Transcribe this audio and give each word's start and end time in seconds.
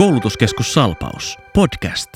Koulutuskeskus 0.00 0.74
Salpaus. 0.74 1.38
Podcast. 1.54 2.10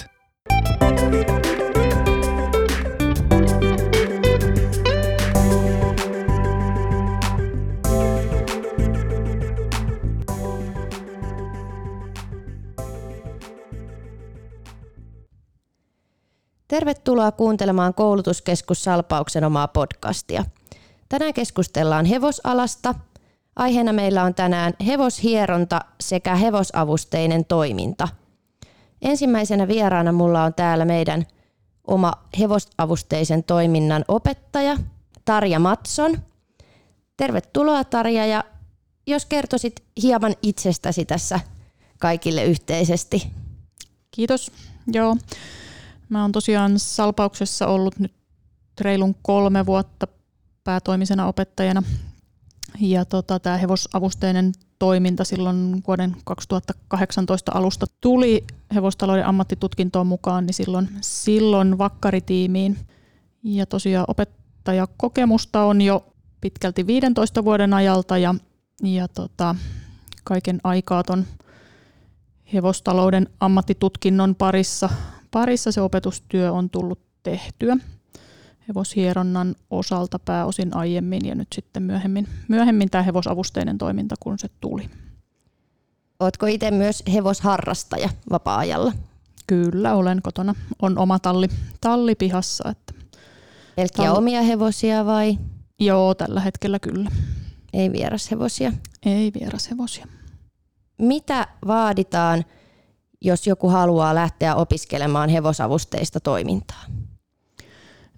Tervetuloa 16.69 17.33
kuuntelemaan 17.33 17.95
Koulutuskeskus 17.95 18.85
Salpauksen 18.85 19.45
omaa 19.45 19.69
podcastia. 19.69 20.45
Tänään 21.09 21.35
keskustellaan 21.35 22.05
hevosalasta. 22.05 22.95
Aiheena 23.57 23.93
meillä 23.93 24.23
on 24.23 24.35
tänään 24.35 24.73
hevoshieronta 24.87 25.81
sekä 26.01 26.35
hevosavusteinen 26.35 27.45
toiminta. 27.45 28.09
Ensimmäisenä 29.03 29.69
vieraana 29.69 30.13
mulla 30.13 30.45
on 30.45 30.55
täällä 30.55 30.85
meidän 30.85 31.27
oma 31.87 32.13
hevosavusteisen 32.39 33.45
toiminnan 33.45 34.05
opettaja 34.09 34.77
Tarja 35.25 35.59
Matson. 35.59 36.19
Tervetuloa 37.17 37.85
Tarja 37.85 38.27
ja 38.27 38.45
jos 39.07 39.27
kertoisit 39.27 39.83
hieman 40.03 40.35
itsestäsi 40.43 41.05
tässä 41.05 41.41
kaikille 41.99 42.45
yhteisesti. 42.45 43.33
Kiitos. 44.11 44.51
Joo. 44.93 45.17
Mä 46.09 46.23
oon 46.23 46.33
tosiaan 46.33 46.79
Salpauksessa 46.79 47.67
ollut 47.67 47.99
nyt 47.99 48.13
reilun 48.81 49.17
kolme 49.23 49.67
vuotta 49.67 50.07
päätoimisena 50.65 51.27
opettajana. 51.27 51.83
Ja 52.81 53.05
tota, 53.05 53.39
tämä 53.39 53.57
hevosavusteinen 53.57 54.53
toiminta 54.79 55.25
silloin 55.25 55.83
vuoden 55.87 56.17
2018 56.25 57.53
alusta 57.55 57.87
tuli 58.01 58.45
hevostalouden 58.75 59.27
ammattitutkintoon 59.27 60.07
mukaan, 60.07 60.47
niin 60.47 60.55
silloin, 60.55 60.89
silloin 61.01 61.79
vakkaritiimiin. 61.79 62.79
Ja 63.43 63.67
tosiaan 63.67 64.07
opettajakokemusta 64.09 65.65
on 65.65 65.83
jo 65.83 66.07
pitkälti 66.41 66.87
15 66.87 67.45
vuoden 67.45 67.75
ajalta 67.75 68.19
ja, 68.19 68.35
ja 68.83 69.09
tota, 69.09 69.55
kaiken 70.25 70.61
aikaa 70.65 71.03
ton 71.03 71.25
hevostalouden 72.55 73.29
ammattitutkinnon 73.41 74.35
parissa, 74.35 74.89
parissa 75.31 75.73
se 75.73 75.81
opetustyö 75.81 76.53
on 76.53 76.71
tullut 76.71 77.01
tehtyä 77.23 77.77
hevoshieronnan 78.69 79.55
osalta 79.71 80.19
pääosin 80.19 80.77
aiemmin 80.77 81.21
ja 81.25 81.35
nyt 81.35 81.49
sitten 81.55 81.83
myöhemmin, 81.83 82.29
myöhemmin 82.49 82.91
tämä 82.91 83.03
hevosavusteinen 83.03 83.79
toiminta, 83.79 84.15
kun 84.21 84.39
se 84.39 84.49
tuli. 84.61 84.91
Oletko 86.21 86.47
itse 86.47 86.71
myös 86.71 87.03
hevosharrastaja 87.13 88.09
vapaa-ajalla? 88.31 88.93
Kyllä, 89.47 89.95
olen 89.95 90.23
kotona. 90.23 90.55
On 90.83 90.99
oma 90.99 91.19
talli, 91.19 91.49
talli 91.81 92.15
pihassa. 92.15 92.71
Että 92.71 92.95
Pelkkiä 93.77 94.05
talli. 94.05 94.19
omia 94.19 94.43
hevosia 94.43 95.07
vai? 95.07 95.39
Joo, 95.81 96.15
tällä 96.15 96.41
hetkellä 96.41 96.79
kyllä. 96.79 97.11
Ei 97.73 97.93
vierashevosia? 97.93 98.73
Ei 99.07 99.33
vierashevosia. 99.41 100.07
Mitä 100.99 101.49
vaaditaan, 101.67 102.45
jos 103.21 103.47
joku 103.47 103.69
haluaa 103.69 104.15
lähteä 104.15 104.55
opiskelemaan 104.55 105.31
hevosavusteista 105.31 106.21
toimintaa? 106.21 106.85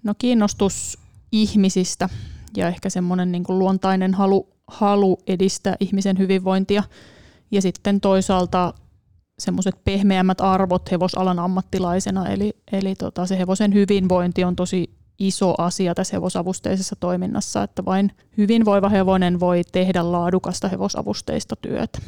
No 0.07 0.13
kiinnostus 0.17 0.97
ihmisistä 1.31 2.09
ja 2.57 2.67
ehkä 2.67 2.89
semmoinen 2.89 3.31
niin 3.31 3.43
kuin 3.43 3.59
luontainen 3.59 4.13
halu, 4.13 4.49
halu 4.67 5.17
edistää 5.27 5.75
ihmisen 5.79 6.17
hyvinvointia. 6.17 6.83
Ja 7.51 7.61
sitten 7.61 8.01
toisaalta 8.01 8.73
semmoiset 9.39 9.83
pehmeämmät 9.83 10.41
arvot 10.41 10.91
hevosalan 10.91 11.39
ammattilaisena, 11.39 12.29
eli, 12.29 12.53
eli 12.71 12.95
tota, 12.95 13.25
se 13.25 13.37
hevosen 13.37 13.73
hyvinvointi 13.73 14.43
on 14.43 14.55
tosi 14.55 14.89
iso 15.19 15.55
asia 15.57 15.95
tässä 15.95 16.15
hevosavusteisessa 16.15 16.95
toiminnassa, 16.99 17.63
että 17.63 17.85
vain 17.85 18.11
hyvinvoiva 18.37 18.89
hevonen 18.89 19.39
voi 19.39 19.61
tehdä 19.71 20.11
laadukasta 20.11 20.67
hevosavusteista 20.67 21.55
työtä. 21.55 21.99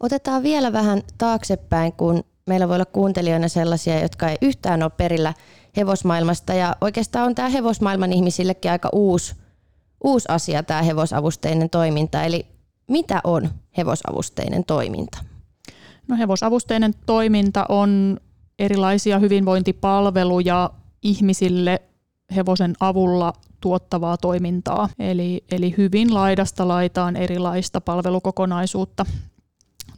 Otetaan 0.00 0.42
vielä 0.42 0.72
vähän 0.72 1.02
taaksepäin, 1.18 1.92
kun 1.92 2.24
meillä 2.46 2.68
voi 2.68 2.76
olla 2.76 2.84
kuuntelijoina 2.84 3.48
sellaisia, 3.48 4.00
jotka 4.00 4.28
ei 4.28 4.36
yhtään 4.42 4.82
ole 4.82 4.90
perillä 4.96 5.34
hevosmaailmasta. 5.78 6.54
Ja 6.54 6.76
oikeastaan 6.80 7.26
on 7.26 7.34
tämä 7.34 7.48
hevosmaailman 7.48 8.12
ihmisillekin 8.12 8.70
aika 8.70 8.88
uusi, 8.92 9.34
uusi 10.04 10.28
asia 10.28 10.62
tämä 10.62 10.82
hevosavusteinen 10.82 11.70
toiminta. 11.70 12.22
Eli 12.22 12.46
mitä 12.88 13.20
on 13.24 13.48
hevosavusteinen 13.76 14.64
toiminta? 14.64 15.18
No 16.08 16.16
hevosavusteinen 16.16 16.94
toiminta 17.06 17.66
on 17.68 18.20
erilaisia 18.58 19.18
hyvinvointipalveluja 19.18 20.70
ihmisille 21.02 21.82
hevosen 22.36 22.74
avulla 22.80 23.32
tuottavaa 23.60 24.16
toimintaa. 24.16 24.88
Eli, 24.98 25.44
eli 25.50 25.74
hyvin 25.76 26.14
laidasta 26.14 26.68
laitaan 26.68 27.16
erilaista 27.16 27.80
palvelukokonaisuutta, 27.80 29.06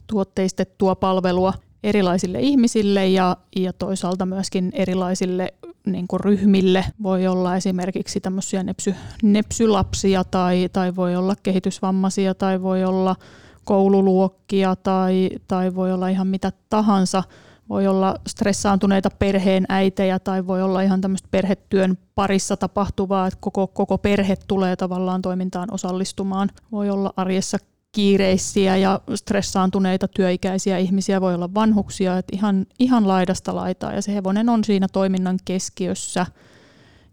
tuotteistettua 0.06 0.94
palvelua 0.94 1.52
erilaisille 1.82 2.40
ihmisille 2.40 3.08
ja, 3.08 3.36
ja 3.56 3.72
toisaalta 3.72 4.26
myöskin 4.26 4.70
erilaisille 4.74 5.54
niin 5.86 6.08
kuin 6.08 6.20
ryhmille. 6.20 6.84
Voi 7.02 7.26
olla 7.26 7.56
esimerkiksi 7.56 8.20
tämmöisiä 8.20 8.62
nepsy, 8.62 8.94
nepsylapsia 9.22 10.24
tai, 10.24 10.68
tai 10.72 10.96
voi 10.96 11.16
olla 11.16 11.34
kehitysvammaisia 11.42 12.34
tai 12.34 12.62
voi 12.62 12.84
olla 12.84 13.16
koululuokkia 13.64 14.76
tai, 14.76 15.30
tai 15.48 15.74
voi 15.74 15.92
olla 15.92 16.08
ihan 16.08 16.26
mitä 16.26 16.52
tahansa. 16.70 17.22
Voi 17.68 17.86
olla 17.86 18.16
stressaantuneita 18.28 19.10
perheen 19.18 19.64
äitejä 19.68 20.18
tai 20.18 20.46
voi 20.46 20.62
olla 20.62 20.82
ihan 20.82 21.00
tämmöistä 21.00 21.28
perhetyön 21.30 21.98
parissa 22.14 22.56
tapahtuvaa, 22.56 23.26
että 23.26 23.38
koko, 23.40 23.66
koko 23.66 23.98
perhe 23.98 24.36
tulee 24.48 24.76
tavallaan 24.76 25.22
toimintaan 25.22 25.68
osallistumaan. 25.72 26.48
Voi 26.72 26.90
olla 26.90 27.12
arjessa 27.16 27.58
kiireisiä 27.92 28.76
ja 28.76 29.00
stressaantuneita 29.14 30.08
työikäisiä 30.08 30.78
ihmisiä, 30.78 31.20
voi 31.20 31.34
olla 31.34 31.54
vanhuksia, 31.54 32.18
että 32.18 32.36
ihan, 32.36 32.66
ihan 32.78 33.08
laidasta 33.08 33.54
laitaa 33.54 33.92
ja 33.92 34.02
se 34.02 34.14
hevonen 34.14 34.48
on 34.48 34.64
siinä 34.64 34.88
toiminnan 34.92 35.38
keskiössä 35.44 36.26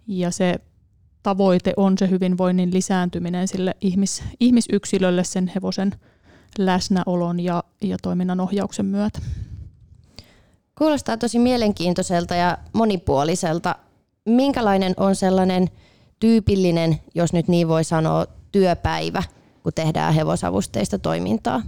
ja 0.07 0.31
se 0.31 0.55
tavoite 1.23 1.73
on 1.77 1.97
se 1.97 2.09
hyvinvoinnin 2.09 2.73
lisääntyminen 2.73 3.47
sille 3.47 3.75
ihmis, 3.81 4.23
ihmisyksilölle 4.39 5.23
sen 5.23 5.51
hevosen 5.55 5.91
läsnäolon 6.57 7.39
ja, 7.39 7.63
ja 7.81 7.97
toiminnan 8.01 8.39
ohjauksen 8.39 8.85
myötä. 8.85 9.19
Kuulostaa 10.77 11.17
tosi 11.17 11.39
mielenkiintoiselta 11.39 12.35
ja 12.35 12.57
monipuoliselta. 12.73 13.75
Minkälainen 14.25 14.94
on 14.97 15.15
sellainen 15.15 15.67
tyypillinen, 16.19 16.99
jos 17.15 17.33
nyt 17.33 17.47
niin 17.47 17.67
voi 17.67 17.83
sanoa, 17.83 18.25
työpäivä– 18.51 19.23
kun 19.67 19.73
tehdään 19.73 20.13
hevosavusteista 20.13 21.00
toimintaa? 21.00 21.61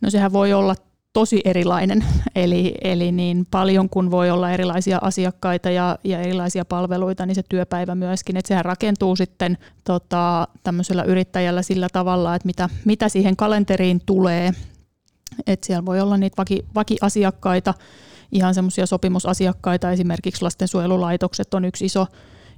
No 0.00 0.10
sehän 0.10 0.32
voi 0.32 0.52
olla 0.52 0.74
tosi 1.12 1.40
erilainen, 1.44 2.04
eli, 2.34 2.74
eli 2.84 3.12
niin 3.12 3.46
paljon 3.50 3.88
kun 3.88 4.10
voi 4.10 4.30
olla 4.30 4.50
erilaisia 4.50 4.98
asiakkaita 5.02 5.70
ja, 5.70 5.98
ja 6.04 6.20
erilaisia 6.20 6.64
palveluita, 6.64 7.26
niin 7.26 7.34
se 7.34 7.42
työpäivä 7.48 7.94
myöskin, 7.94 8.36
että 8.36 8.48
sehän 8.48 8.64
rakentuu 8.64 9.16
sitten 9.16 9.58
tota, 9.84 10.48
tämmöisellä 10.62 11.02
yrittäjällä 11.02 11.62
sillä 11.62 11.88
tavalla, 11.92 12.34
että 12.34 12.46
mitä, 12.46 12.68
mitä 12.84 13.08
siihen 13.08 13.36
kalenteriin 13.36 14.00
tulee, 14.06 14.52
että 15.46 15.66
siellä 15.66 15.86
voi 15.86 16.00
olla 16.00 16.16
niitä 16.16 16.36
vaki, 16.38 16.64
vakiasiakkaita, 16.74 17.74
ihan 18.32 18.54
semmoisia 18.54 18.86
sopimusasiakkaita, 18.86 19.90
esimerkiksi 19.90 20.42
lastensuojelulaitokset 20.42 21.54
on 21.54 21.64
yksi 21.64 21.84
iso, 21.84 22.06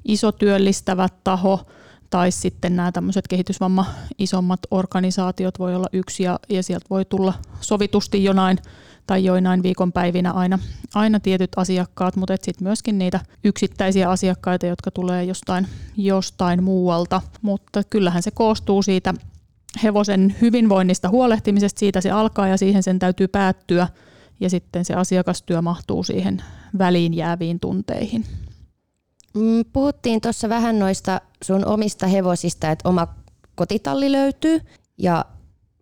iso 0.04 0.32
työllistävä 0.32 1.08
taho, 1.24 1.66
tai 2.10 2.30
sitten 2.30 2.76
nämä 2.76 2.92
tämmöiset 2.92 3.28
kehitysvamma 3.28 3.86
isommat 4.18 4.60
organisaatiot 4.70 5.58
voi 5.58 5.74
olla 5.74 5.86
yksi 5.92 6.22
ja, 6.22 6.40
ja 6.48 6.62
sieltä 6.62 6.86
voi 6.90 7.04
tulla 7.04 7.34
sovitusti 7.60 8.24
jonain 8.24 8.58
tai 9.06 9.24
joinain 9.24 9.62
viikonpäivinä 9.62 10.32
aina, 10.32 10.58
aina 10.94 11.20
tietyt 11.20 11.50
asiakkaat, 11.56 12.16
mutta 12.16 12.36
sitten 12.42 12.66
myöskin 12.66 12.98
niitä 12.98 13.20
yksittäisiä 13.44 14.10
asiakkaita, 14.10 14.66
jotka 14.66 14.90
tulee 14.90 15.24
jostain, 15.24 15.66
jostain 15.96 16.62
muualta. 16.62 17.22
Mutta 17.42 17.82
kyllähän 17.90 18.22
se 18.22 18.30
koostuu 18.30 18.82
siitä 18.82 19.14
hevosen 19.82 20.36
hyvinvoinnista 20.40 21.08
huolehtimisesta, 21.08 21.78
siitä 21.78 22.00
se 22.00 22.10
alkaa 22.10 22.48
ja 22.48 22.56
siihen 22.56 22.82
sen 22.82 22.98
täytyy 22.98 23.28
päättyä 23.28 23.88
ja 24.40 24.50
sitten 24.50 24.84
se 24.84 24.94
asiakastyö 24.94 25.62
mahtuu 25.62 26.02
siihen 26.02 26.42
väliin 26.78 27.14
jääviin 27.14 27.60
tunteihin. 27.60 28.24
Mm, 29.36 29.64
puhuttiin 29.72 30.20
tuossa 30.20 30.48
vähän 30.48 30.78
noista 30.78 31.20
sun 31.44 31.66
omista 31.66 32.06
hevosista, 32.06 32.70
että 32.70 32.88
oma 32.88 33.08
kotitalli 33.54 34.12
löytyy 34.12 34.60
ja 34.98 35.24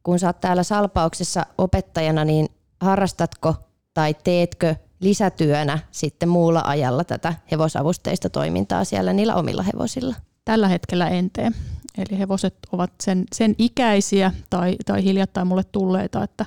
kun 0.03 0.19
sä 0.19 0.27
oot 0.27 0.41
täällä 0.41 0.63
Salpauksessa 0.63 1.47
opettajana, 1.59 2.25
niin 2.25 2.49
harrastatko 2.81 3.55
tai 3.95 4.15
teetkö 4.25 4.75
lisätyönä 5.01 5.79
sitten 5.91 6.29
muulla 6.29 6.63
ajalla 6.67 7.05
tätä 7.05 7.35
hevosavusteista 7.51 8.31
toimintaa 8.31 8.85
siellä 8.85 9.13
niillä 9.13 9.35
omilla 9.35 9.63
hevosilla? 9.63 10.15
Tällä 10.45 10.69
hetkellä 10.69 11.09
en 11.09 11.31
tee. 11.31 11.51
Eli 11.99 12.19
hevoset 12.19 12.55
ovat 12.73 12.91
sen, 13.03 13.25
sen 13.35 13.55
ikäisiä 13.59 14.33
tai, 14.51 14.77
tai 14.87 15.05
hiljattain 15.05 15.47
mulle 15.47 15.65
tulleita, 15.65 16.25
että 16.25 16.47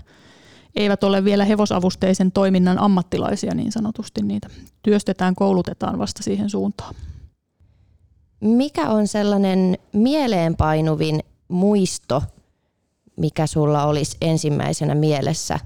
eivät 0.78 1.04
ole 1.04 1.24
vielä 1.24 1.46
hevosavusteisen 1.46 2.32
toiminnan 2.32 2.80
ammattilaisia 2.80 3.56
niin 3.56 3.72
sanotusti. 3.72 4.22
Niitä 4.22 4.50
työstetään, 4.84 5.36
koulutetaan 5.36 6.00
vasta 6.00 6.24
siihen 6.24 6.50
suuntaan. 6.50 6.96
Mikä 8.40 8.90
on 8.90 9.08
sellainen 9.08 9.78
mieleenpainuvin 9.94 11.20
muisto, 11.48 12.24
mikä 13.16 13.48
sulla 13.48 13.86
olisi 13.86 14.18
ensimmäisenä 14.22 14.96
mielessä 14.96 15.60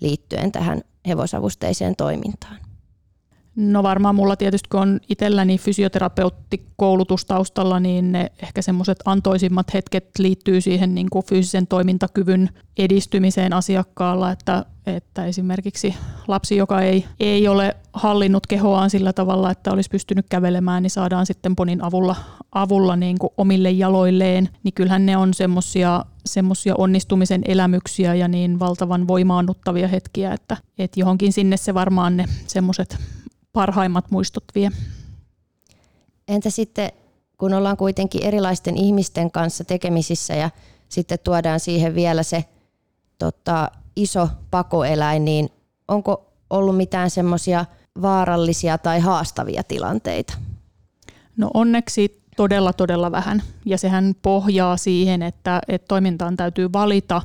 liittyen 0.00 0.52
tähän 0.52 0.82
hevosavusteiseen 1.08 1.96
toimintaan? 1.96 2.65
No 3.56 3.82
varmaan 3.82 4.14
mulla 4.14 4.36
tietysti 4.36 4.68
kun 4.68 4.80
on 4.80 5.00
itselläni 5.08 5.58
fysioterapeuttikoulutus 5.58 7.24
taustalla, 7.24 7.80
niin 7.80 8.12
ne 8.12 8.32
ehkä 8.42 8.62
semmoiset 8.62 8.98
antoisimmat 9.04 9.74
hetket 9.74 10.08
liittyy 10.18 10.60
siihen 10.60 10.94
niin 10.94 11.10
kuin 11.10 11.24
fyysisen 11.24 11.66
toimintakyvyn 11.66 12.50
edistymiseen 12.78 13.52
asiakkaalla, 13.52 14.30
että, 14.30 14.64
että 14.86 15.26
esimerkiksi 15.26 15.94
lapsi, 16.28 16.56
joka 16.56 16.80
ei, 16.80 17.04
ei 17.20 17.48
ole 17.48 17.76
hallinnut 17.92 18.46
kehoaan 18.46 18.90
sillä 18.90 19.12
tavalla, 19.12 19.50
että 19.50 19.72
olisi 19.72 19.90
pystynyt 19.90 20.26
kävelemään, 20.28 20.82
niin 20.82 20.90
saadaan 20.90 21.26
sitten 21.26 21.56
ponin 21.56 21.84
avulla, 21.84 22.16
avulla 22.52 22.96
niin 22.96 23.18
kuin 23.18 23.30
omille 23.36 23.70
jaloilleen, 23.70 24.48
niin 24.62 24.74
kyllähän 24.74 25.06
ne 25.06 25.16
on 25.16 25.34
semmoisia 25.34 26.04
semmoisia 26.26 26.74
onnistumisen 26.78 27.42
elämyksiä 27.44 28.14
ja 28.14 28.28
niin 28.28 28.58
valtavan 28.58 29.08
voimaannuttavia 29.08 29.88
hetkiä, 29.88 30.32
että, 30.32 30.56
että 30.78 31.00
johonkin 31.00 31.32
sinne 31.32 31.56
se 31.56 31.74
varmaan 31.74 32.16
ne 32.16 32.24
semmoiset 32.46 32.98
parhaimmat 33.56 34.10
muistot 34.10 34.44
vie. 34.54 34.70
Entä 36.28 36.50
sitten, 36.50 36.92
kun 37.38 37.54
ollaan 37.54 37.76
kuitenkin 37.76 38.24
erilaisten 38.24 38.76
ihmisten 38.76 39.30
kanssa 39.30 39.64
tekemisissä 39.64 40.34
ja 40.34 40.50
sitten 40.88 41.18
tuodaan 41.24 41.60
siihen 41.60 41.94
vielä 41.94 42.22
se 42.22 42.44
tota, 43.18 43.70
iso 43.96 44.28
pakoeläin, 44.50 45.24
niin 45.24 45.48
onko 45.88 46.32
ollut 46.50 46.76
mitään 46.76 47.10
semmoisia 47.10 47.64
vaarallisia 48.02 48.78
tai 48.78 49.00
haastavia 49.00 49.62
tilanteita? 49.62 50.34
No 51.36 51.50
onneksi 51.54 52.22
todella 52.36 52.72
todella 52.72 53.12
vähän 53.12 53.42
ja 53.64 53.78
sehän 53.78 54.14
pohjaa 54.22 54.76
siihen, 54.76 55.22
että, 55.22 55.60
että 55.68 55.88
toimintaan 55.88 56.36
täytyy 56.36 56.72
valita 56.72 57.22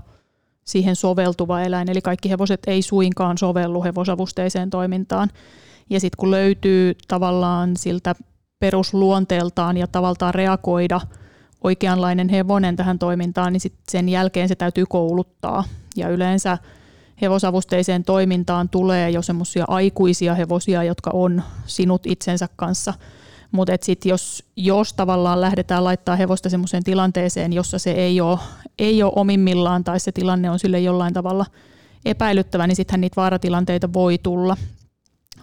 siihen 0.63 0.95
soveltuva 0.95 1.61
eläin, 1.61 1.89
eli 1.89 2.01
kaikki 2.01 2.29
hevoset 2.29 2.59
ei 2.67 2.81
suinkaan 2.81 3.37
sovellu 3.37 3.83
hevosavusteiseen 3.83 4.69
toimintaan. 4.69 5.29
Ja 5.91 5.99
sitten 5.99 6.17
kun 6.17 6.31
löytyy 6.31 6.95
tavallaan 7.07 7.77
siltä 7.77 8.15
perusluonteeltaan 8.59 9.77
ja 9.77 9.87
tavallaan 9.87 10.33
reagoida 10.33 11.01
oikeanlainen 11.63 12.29
hevonen 12.29 12.75
tähän 12.75 12.99
toimintaan, 12.99 13.53
niin 13.53 13.61
sit 13.61 13.73
sen 13.91 14.09
jälkeen 14.09 14.47
se 14.47 14.55
täytyy 14.55 14.85
kouluttaa. 14.85 15.63
Ja 15.95 16.09
yleensä 16.09 16.57
hevosavusteiseen 17.21 18.03
toimintaan 18.03 18.69
tulee 18.69 19.09
jo 19.09 19.21
semmoisia 19.21 19.65
aikuisia 19.67 20.35
hevosia, 20.35 20.83
jotka 20.83 21.11
on 21.13 21.43
sinut 21.65 22.05
itsensä 22.05 22.47
kanssa. 22.55 22.93
Mutta 23.51 23.73
sitten 23.81 24.09
jos, 24.09 24.43
jos 24.55 24.93
tavallaan 24.93 25.41
lähdetään 25.41 25.83
laittaa 25.83 26.15
hevosta 26.15 26.49
semmoiseen 26.49 26.83
tilanteeseen, 26.83 27.53
jossa 27.53 27.79
se 27.79 27.91
ei 27.91 28.21
ole, 28.21 28.39
ei 28.79 29.03
ole 29.03 29.13
omimmillaan 29.15 29.83
tai 29.83 29.99
se 29.99 30.11
tilanne 30.11 30.49
on 30.49 30.59
sille 30.59 30.79
jollain 30.79 31.13
tavalla 31.13 31.45
epäilyttävä, 32.05 32.67
niin 32.67 32.75
sittenhän 32.75 33.01
niitä 33.01 33.21
vaaratilanteita 33.21 33.93
voi 33.93 34.17
tulla 34.17 34.57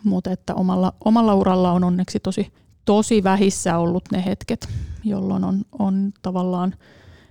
mutta 0.05 0.31
että 0.31 0.55
omalla, 0.55 0.93
omalla 1.05 1.35
uralla 1.35 1.73
on 1.73 1.85
onneksi 1.85 2.21
tosi, 2.21 2.53
tosi 2.85 3.25
vähissä 3.25 3.79
ollut 3.79 4.05
ne 4.13 4.25
hetket, 4.25 4.69
jolloin 5.05 5.45
on, 5.45 5.63
on 5.79 6.13
tavallaan 6.23 6.75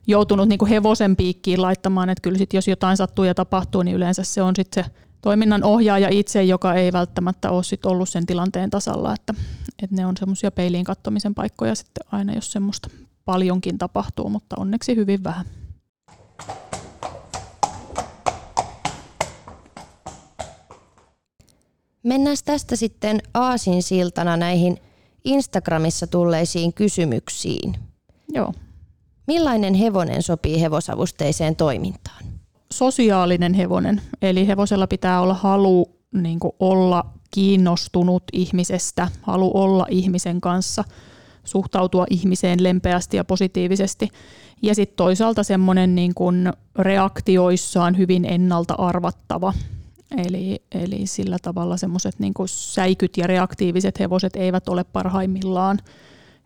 joutunut 0.08 0.48
niin 0.48 0.60
kuin 0.60 0.70
hevosen 0.70 1.16
piikkiin 1.16 1.62
laittamaan, 1.62 2.10
että 2.10 2.22
kyllä 2.22 2.38
sit 2.38 2.54
jos 2.54 2.68
jotain 2.68 2.98
sattuu 2.98 3.26
ja 3.26 3.36
tapahtuu, 3.36 3.84
niin 3.84 3.96
yleensä 3.96 4.24
se 4.24 4.42
on 4.42 4.56
sitten 4.56 4.84
se 4.84 4.92
toiminnan 5.22 5.64
ohjaaja 5.64 6.10
itse, 6.10 6.44
joka 6.44 6.74
ei 6.74 6.94
välttämättä 6.94 7.52
ole 7.52 7.64
sit 7.64 7.86
ollut 7.86 8.10
sen 8.10 8.26
tilanteen 8.26 8.70
tasalla, 8.70 9.14
että, 9.14 9.34
että 9.84 9.96
ne 9.96 10.06
on 10.06 10.18
semmoisia 10.18 10.52
peiliin 10.52 10.84
kattomisen 10.84 11.36
paikkoja 11.36 11.76
sitten 11.76 12.06
aina, 12.12 12.34
jos 12.34 12.52
semmoista 12.52 12.90
paljonkin 13.26 13.78
tapahtuu, 13.78 14.30
mutta 14.30 14.56
onneksi 14.60 14.96
hyvin 14.96 15.24
vähän. 15.24 15.46
Mennään 22.08 22.38
tästä 22.46 22.76
sitten 22.76 23.20
aasin 23.34 23.84
siltana 23.84 24.38
näihin 24.38 24.78
Instagramissa 25.24 26.08
tulleisiin 26.08 26.74
kysymyksiin. 26.74 27.76
Joo. 28.34 28.54
Millainen 29.28 29.74
hevonen 29.74 30.24
sopii 30.24 30.62
hevosavusteiseen 30.62 31.56
toimintaan? 31.56 32.24
Sosiaalinen 32.74 33.54
hevonen, 33.54 34.02
eli 34.22 34.48
hevosella 34.48 34.88
pitää 34.88 35.22
olla 35.22 35.34
halu 35.34 35.90
niin 36.14 36.40
olla 36.60 37.06
kiinnostunut 37.32 38.24
ihmisestä, 38.34 39.08
halu 39.22 39.52
olla 39.54 39.86
ihmisen 39.90 40.42
kanssa, 40.42 40.84
suhtautua 41.44 42.06
ihmiseen 42.10 42.64
lempeästi 42.64 43.18
ja 43.18 43.24
positiivisesti. 43.24 44.08
Ja 44.62 44.76
sitten 44.76 44.98
toisaalta 44.98 45.44
semmoinen 45.44 45.96
niin 45.96 46.14
reaktioissaan 46.80 47.98
hyvin 47.98 48.26
ennalta 48.26 48.74
arvattava, 48.74 49.54
Eli, 50.18 50.62
eli 50.72 51.08
sillä 51.08 51.38
tavalla 51.42 51.78
semmoiset 51.78 52.20
niin 52.20 52.34
säikyt 52.46 53.18
ja 53.18 53.28
reaktiiviset 53.28 54.00
hevoset 54.00 54.36
eivät 54.36 54.70
ole 54.70 54.84
parhaimmillaan 54.84 55.80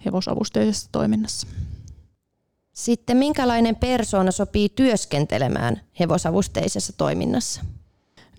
hevosavusteisessa 0.05 0.89
toiminnassa. 0.91 1.47
Sitten 2.73 3.17
minkälainen 3.17 3.75
persoona 3.75 4.31
sopii 4.31 4.69
työskentelemään 4.69 5.81
hevosavusteisessa 5.99 6.93
toiminnassa? 6.97 7.61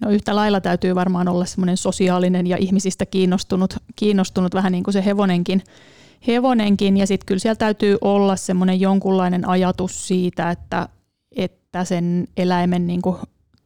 No 0.00 0.10
yhtä 0.10 0.36
lailla 0.36 0.60
täytyy 0.60 0.94
varmaan 0.94 1.28
olla 1.28 1.44
semmoinen 1.44 1.76
sosiaalinen 1.76 2.46
ja 2.46 2.56
ihmisistä 2.56 3.06
kiinnostunut, 3.06 3.76
kiinnostunut 3.96 4.54
vähän 4.54 4.72
niin 4.72 4.84
kuin 4.84 4.94
se 4.94 5.04
hevonenkin. 5.04 5.62
hevonenkin 6.26 6.96
ja 6.96 7.06
sitten 7.06 7.26
kyllä 7.26 7.38
siellä 7.38 7.56
täytyy 7.56 7.98
olla 8.00 8.36
semmoinen 8.36 8.80
jonkunlainen 8.80 9.48
ajatus 9.48 10.08
siitä, 10.08 10.50
että, 10.50 10.88
että 11.36 11.84
sen 11.84 12.28
eläimen 12.36 12.86
niin 12.86 13.02
kuin 13.02 13.16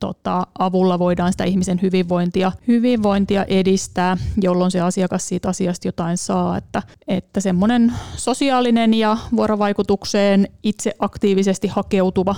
tota, 0.01 0.47
avulla 0.59 0.99
voidaan 0.99 1.33
sitä 1.33 1.45
ihmisen 1.45 1.83
hyvinvointia, 1.83 2.53
hyvinvointia 2.69 3.45
edistää, 3.45 4.17
jolloin 4.43 4.71
se 4.71 4.81
asiakas 4.81 5.29
siitä 5.29 5.49
asiasta 5.49 5.89
jotain 5.89 6.19
saa. 6.19 6.57
Että, 6.57 6.83
että 7.09 7.41
semmoinen 7.41 7.93
sosiaalinen 8.17 8.95
ja 8.95 9.17
vuorovaikutukseen 9.37 10.49
itse 10.63 10.93
aktiivisesti 10.99 11.69
hakeutuva 11.69 12.37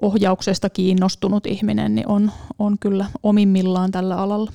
ohjauksesta 0.00 0.70
kiinnostunut 0.70 1.46
ihminen 1.46 1.94
niin 1.94 2.08
on, 2.08 2.32
on 2.58 2.78
kyllä 2.78 3.06
omimmillaan 3.22 3.90
tällä 3.90 4.16
alalla. 4.16 4.52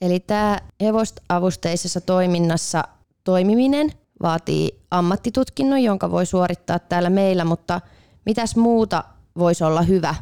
Eli 0.00 0.20
tämä 0.20 0.58
hevostavusteisessa 0.80 2.00
toiminnassa 2.00 2.84
toimiminen 3.24 3.92
vaatii 4.22 4.80
ammattitutkinnon, 4.90 5.82
jonka 5.82 6.10
voi 6.10 6.26
suorittaa 6.26 6.78
täällä 6.78 7.10
meillä, 7.10 7.44
mutta 7.44 7.80
mitäs 8.26 8.56
muuta 8.56 9.04
voisi 9.38 9.64
olla 9.64 9.82
hyvä 9.82 10.14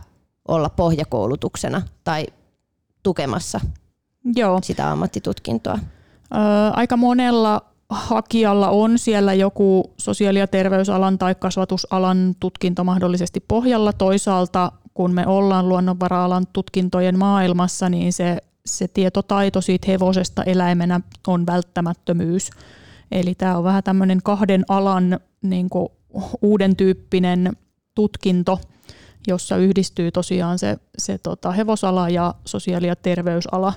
olla 0.49 0.69
pohjakoulutuksena 0.69 1.83
tai 2.05 2.27
tukemassa 3.03 3.61
Joo. 4.37 4.61
sitä 4.63 4.91
ammattitutkintoa? 4.91 5.79
Öö, 6.35 6.41
aika 6.73 6.97
monella 6.97 7.63
hakijalla 7.91 8.69
on 8.69 8.99
siellä 8.99 9.35
joku 9.35 9.95
sosiaali- 9.97 10.39
ja 10.39 10.47
terveysalan 10.47 11.19
tai 11.19 11.35
kasvatusalan 11.35 12.35
tutkinto 12.41 12.85
mahdollisesti 12.85 13.41
pohjalla. 13.41 13.93
Toisaalta 13.93 14.73
kun 14.95 15.15
me 15.15 15.27
ollaan 15.27 15.69
luonnonvara-alan 15.69 16.47
tutkintojen 16.53 17.19
maailmassa, 17.19 17.89
niin 17.89 18.13
se, 18.13 18.39
se 18.67 18.89
tietotaito 18.89 19.61
siitä 19.61 19.87
hevosesta 19.91 20.43
eläimenä 20.43 21.01
on 21.27 21.47
välttämättömyys. 21.47 22.51
Eli 23.13 23.35
tämä 23.35 23.59
on 23.59 23.65
vähän 23.65 23.83
tämmöinen 23.83 24.21
kahden 24.25 24.65
alan 24.69 25.21
niin 25.43 25.69
uuden 26.43 26.77
tyyppinen 26.77 27.57
tutkinto, 27.95 28.61
jossa 29.29 29.57
yhdistyy 29.57 30.11
tosiaan 30.11 30.59
se, 30.59 30.77
se 30.99 31.19
tota 31.19 31.51
hevosala 31.51 32.09
ja 32.09 32.35
sosiaali- 32.45 32.87
ja 32.87 32.97
terveysala 32.97 33.73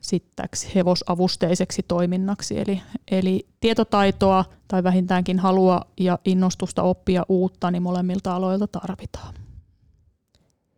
sitten 0.00 0.48
hevosavusteiseksi 0.74 1.82
toiminnaksi. 1.88 2.58
Eli, 2.58 2.80
eli 3.10 3.46
tietotaitoa 3.60 4.44
tai 4.68 4.84
vähintäänkin 4.84 5.38
halua 5.38 5.80
ja 6.00 6.18
innostusta 6.24 6.82
oppia 6.82 7.22
uutta, 7.28 7.70
niin 7.70 7.82
molemmilta 7.82 8.34
aloilta 8.34 8.66
tarvitaan. 8.66 9.34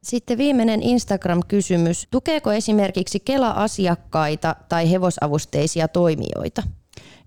Sitten 0.03 0.39
viimeinen 0.39 0.83
Instagram-kysymys. 0.83 2.09
Tukeeko 2.11 2.53
esimerkiksi 2.53 3.21
Kela-asiakkaita 3.21 4.57
tai 4.69 4.91
hevosavusteisia 4.91 5.89
toimijoita? 5.89 6.63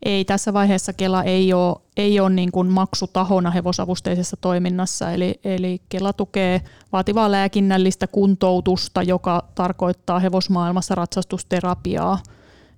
Ei 0.04 0.26
tässä 0.26 0.54
vaiheessa 0.54 0.94
Kela 0.94 1.24
ei 1.24 1.54
ole, 1.54 1.76
ei 1.98 2.20
ole 2.20 2.30
niin 2.30 2.52
kuin 2.52 2.68
maksutahona 2.68 3.52
hevosavusteisessa 3.52 4.38
toiminnassa, 4.38 5.12
eli, 5.12 5.40
eli 5.44 5.82
Kela 5.90 6.14
tukee 6.14 6.62
vaativaa 6.92 7.32
lääkinnällistä 7.32 8.08
kuntoutusta, 8.08 9.04
joka 9.04 9.44
tarkoittaa 9.56 10.20
hevosmaailmassa 10.20 10.96
ratsastusterapiaa, 10.96 12.20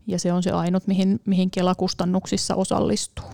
ja 0.08 0.20
se 0.20 0.34
on 0.34 0.44
se 0.44 0.52
ainut, 0.52 0.88
mihin, 0.88 1.20
mihin 1.26 1.52
Kela 1.52 1.76
kustannuksissa 1.76 2.56
osallistuu. 2.56 3.26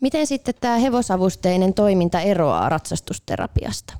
Miten 0.00 0.26
sitten 0.26 0.54
tämä 0.60 0.76
hevosavusteinen 0.76 1.74
toiminta 1.74 2.20
eroaa 2.20 2.68
ratsastusterapiasta? 2.68 3.94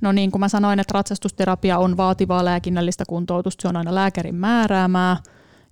No 0.00 0.12
niin 0.12 0.30
kuin 0.30 0.40
mä 0.40 0.48
sanoin, 0.48 0.80
että 0.80 0.92
ratsastusterapia 0.92 1.78
on 1.78 1.96
vaativaa 1.96 2.44
lääkinnällistä 2.44 3.04
kuntoutusta, 3.08 3.62
se 3.62 3.68
on 3.68 3.76
aina 3.76 3.94
lääkärin 3.94 4.34
määräämää 4.34 5.16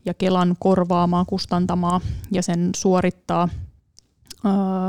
ja 0.04 0.14
Kelan 0.14 0.56
korvaamaa, 0.58 1.24
kustantamaa 1.24 2.00
ja 2.32 2.42
sen 2.42 2.70
suorittaa 2.76 3.48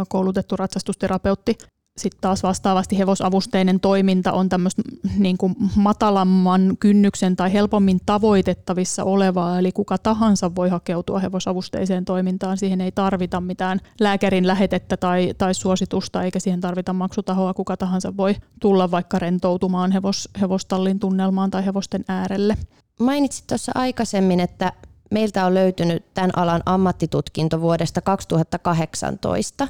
koulutettu 0.10 0.56
ratsastusterapeutti 0.58 1.58
sitten 1.98 2.22
taas 2.22 2.44
vastaavasti 2.44 2.98
hevosavusteinen 2.98 3.80
toiminta 3.80 4.32
on 4.32 4.50
tämmöistä 4.50 4.82
niin 5.18 5.38
kuin 5.38 5.56
matalamman 5.76 6.78
kynnyksen 6.80 7.36
tai 7.36 7.54
helpommin 7.54 8.00
tavoitettavissa 8.06 9.04
olevaa, 9.04 9.60
eli 9.60 9.72
kuka 9.72 9.98
tahansa 9.98 10.56
voi 10.56 10.70
hakeutua 10.70 11.20
hevosavusteiseen 11.20 12.06
toimintaan. 12.06 12.58
Siihen 12.58 12.82
ei 12.82 12.92
tarvita 12.92 13.42
mitään 13.42 13.80
lääkärin 14.00 14.48
lähetettä 14.48 14.98
tai, 14.98 15.34
tai 15.38 15.54
suositusta, 15.54 16.24
eikä 16.24 16.40
siihen 16.40 16.62
tarvita 16.62 16.94
maksutahoa. 16.94 17.54
Kuka 17.54 17.78
tahansa 17.78 18.18
voi 18.18 18.36
tulla 18.60 18.92
vaikka 18.92 19.20
rentoutumaan 19.20 19.92
hevos, 19.92 20.30
hevostallin 20.42 21.00
tunnelmaan 21.00 21.52
tai 21.52 21.66
hevosten 21.66 22.06
äärelle. 22.08 22.58
Mainitsit 23.00 23.48
tuossa 23.48 23.72
aikaisemmin, 23.76 24.40
että 24.40 24.74
meiltä 25.14 25.46
on 25.46 25.54
löytynyt 25.54 26.14
tämän 26.14 26.38
alan 26.38 26.62
ammattitutkinto 26.66 27.62
vuodesta 27.62 28.02
2018, 28.02 29.68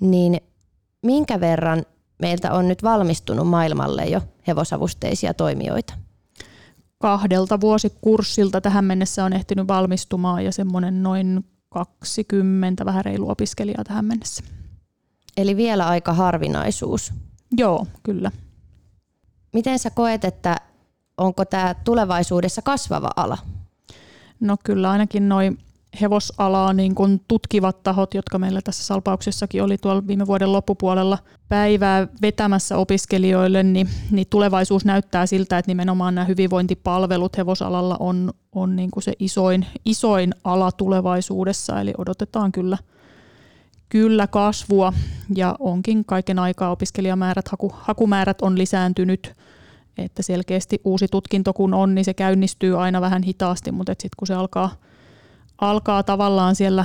niin 0.00 0.40
minkä 1.02 1.40
verran 1.40 1.84
meiltä 2.18 2.52
on 2.52 2.68
nyt 2.68 2.82
valmistunut 2.82 3.48
maailmalle 3.48 4.04
jo 4.04 4.20
hevosavusteisia 4.46 5.34
toimijoita? 5.34 5.94
Kahdelta 6.98 7.60
vuosikurssilta 7.60 8.60
tähän 8.60 8.84
mennessä 8.84 9.24
on 9.24 9.32
ehtinyt 9.32 9.68
valmistumaan 9.68 10.44
ja 10.44 10.52
semmoinen 10.52 11.02
noin 11.02 11.44
20 11.68 12.84
vähän 12.84 13.04
reilu 13.04 13.30
opiskelijaa 13.30 13.84
tähän 13.84 14.04
mennessä. 14.04 14.44
Eli 15.36 15.56
vielä 15.56 15.88
aika 15.88 16.12
harvinaisuus. 16.12 17.12
Joo, 17.56 17.86
kyllä. 18.02 18.30
Miten 19.52 19.78
sä 19.78 19.90
koet, 19.90 20.24
että 20.24 20.56
onko 21.16 21.44
tämä 21.44 21.74
tulevaisuudessa 21.84 22.62
kasvava 22.62 23.10
ala? 23.16 23.38
No 24.42 24.56
kyllä 24.64 24.90
ainakin 24.90 25.28
noin 25.28 25.58
hevosalaa 26.00 26.72
niin 26.72 26.94
kuin 26.94 27.20
tutkivat 27.28 27.82
tahot, 27.82 28.14
jotka 28.14 28.38
meillä 28.38 28.60
tässä 28.64 28.84
salpauksessakin 28.84 29.62
oli 29.62 29.78
tuolla 29.78 30.06
viime 30.06 30.26
vuoden 30.26 30.52
loppupuolella 30.52 31.18
päivää 31.48 32.08
vetämässä 32.22 32.76
opiskelijoille, 32.76 33.62
niin, 33.62 33.88
niin 34.10 34.26
tulevaisuus 34.30 34.84
näyttää 34.84 35.26
siltä, 35.26 35.58
että 35.58 35.70
nimenomaan 35.70 36.14
nämä 36.14 36.24
hyvinvointipalvelut 36.24 37.36
hevosalalla 37.36 37.96
on, 38.00 38.32
on 38.52 38.76
niin 38.76 38.90
kuin 38.90 39.02
se 39.02 39.12
isoin, 39.18 39.66
isoin 39.84 40.34
ala 40.44 40.72
tulevaisuudessa, 40.72 41.80
eli 41.80 41.92
odotetaan 41.98 42.52
kyllä, 42.52 42.78
kyllä 43.88 44.26
kasvua 44.26 44.92
ja 45.34 45.56
onkin 45.58 46.04
kaiken 46.04 46.38
aikaa 46.38 46.70
opiskelijamäärät, 46.70 47.48
haku, 47.48 47.72
hakumäärät 47.76 48.42
on 48.42 48.58
lisääntynyt, 48.58 49.32
että 49.98 50.22
selkeästi 50.22 50.80
uusi 50.84 51.06
tutkinto 51.10 51.52
kun 51.52 51.74
on, 51.74 51.94
niin 51.94 52.04
se 52.04 52.14
käynnistyy 52.14 52.82
aina 52.82 53.00
vähän 53.00 53.22
hitaasti, 53.22 53.72
mutta 53.72 53.92
sitten 53.92 54.16
kun 54.18 54.26
se 54.26 54.34
alkaa– 54.34 54.70
alkaa 55.62 56.02
tavallaan 56.02 56.56
siellä 56.56 56.84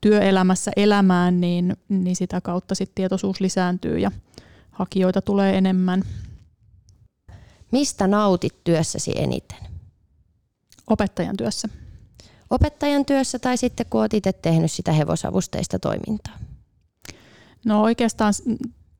työelämässä 0.00 0.70
elämään, 0.76 1.40
niin, 1.40 1.76
niin 1.88 2.16
sitä 2.16 2.40
kautta 2.40 2.74
sit 2.74 2.94
tietoisuus 2.94 3.40
lisääntyy 3.40 3.98
ja 3.98 4.10
hakijoita 4.70 5.22
tulee 5.22 5.58
enemmän. 5.58 6.02
Mistä 7.72 8.06
nautit 8.06 8.64
työssäsi 8.64 9.12
eniten? 9.16 9.58
Opettajan 10.86 11.36
työssä. 11.36 11.68
Opettajan 12.50 13.04
työssä 13.04 13.38
tai 13.38 13.56
sitten 13.56 13.86
kun 13.90 14.00
olet 14.00 14.14
itse 14.14 14.32
tehnyt 14.32 14.72
sitä 14.72 14.92
hevosavusteista 14.92 15.78
toimintaa? 15.78 16.38
No 17.64 17.82
oikeastaan 17.82 18.34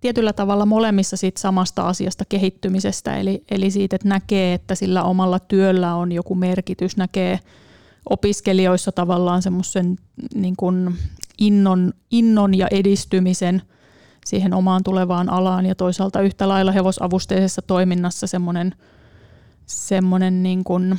tietyllä 0.04 0.32
tavalla 0.32 0.66
molemmissa 0.66 1.16
siitä 1.16 1.40
samasta 1.40 1.88
asiasta 1.88 2.24
kehittymisestä, 2.28 3.16
eli, 3.16 3.44
eli 3.50 3.70
siitä, 3.70 3.96
että 3.96 4.08
näkee, 4.08 4.54
että 4.54 4.74
sillä 4.74 5.02
omalla 5.02 5.38
työllä 5.38 5.94
on 5.94 6.12
joku 6.12 6.34
merkitys, 6.34 6.96
näkee– 6.96 7.40
opiskelijoissa 8.10 8.92
tavallaan 8.92 9.42
semmoisen 9.42 9.96
niin 10.34 10.56
innon, 11.38 11.92
innon 12.10 12.54
ja 12.54 12.68
edistymisen 12.70 13.62
siihen 14.26 14.54
omaan 14.54 14.84
tulevaan 14.84 15.30
alaan 15.30 15.66
ja 15.66 15.74
toisaalta 15.74 16.20
yhtä 16.20 16.48
lailla 16.48 16.72
hevosavusteisessa 16.72 17.62
toiminnassa 17.62 18.26
semmoinen, 18.26 18.74
semmoinen 19.66 20.42
niin 20.42 20.64
kuin 20.64 20.98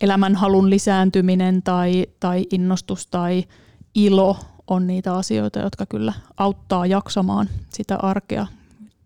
elämänhalun 0.00 0.70
lisääntyminen 0.70 1.62
tai, 1.62 2.06
tai 2.20 2.46
innostus 2.50 3.06
tai 3.06 3.44
ilo 3.94 4.36
on 4.66 4.86
niitä 4.86 5.14
asioita, 5.14 5.58
jotka 5.58 5.86
kyllä 5.86 6.12
auttaa 6.36 6.86
jaksamaan 6.86 7.48
sitä 7.68 7.96
arkea 7.96 8.46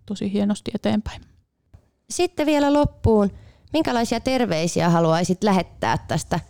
tosi 0.06 0.32
hienosti 0.32 0.70
eteenpäin. 0.74 1.20
Sitten 2.10 2.46
vielä 2.46 2.72
loppuun, 2.72 3.30
minkälaisia 3.72 4.20
terveisiä 4.20 4.88
haluaisit 4.88 5.44
lähettää 5.44 5.98
tästä 6.08 6.40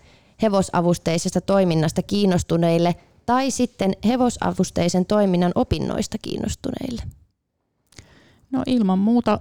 hevosavusteisesta 0.43 1.41
toiminnasta 1.41 2.03
kiinnostuneille 2.03 2.95
tai 3.27 3.51
sitten 3.51 3.93
hevosavusteisen 4.07 5.07
toiminnan 5.07 5.53
opinnoista 5.55 6.19
kiinnostuneille? 6.23 7.03
No 8.51 8.63
ilman 8.67 8.99
muuta 8.99 9.41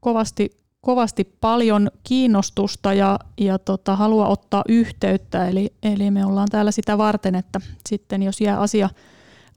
kovasti, 0.00 0.65
kovasti 0.86 1.24
paljon 1.40 1.90
kiinnostusta 2.04 2.92
ja, 2.94 3.18
ja 3.38 3.58
tota, 3.58 3.96
halua 3.96 4.28
ottaa 4.28 4.62
yhteyttä. 4.68 5.48
Eli, 5.48 5.72
eli 5.82 6.10
me 6.10 6.26
ollaan 6.26 6.48
täällä 6.50 6.70
sitä 6.70 6.98
varten, 6.98 7.34
että 7.34 7.60
sitten 7.88 8.22
jos 8.22 8.40
jää 8.40 8.60
asia, 8.60 8.90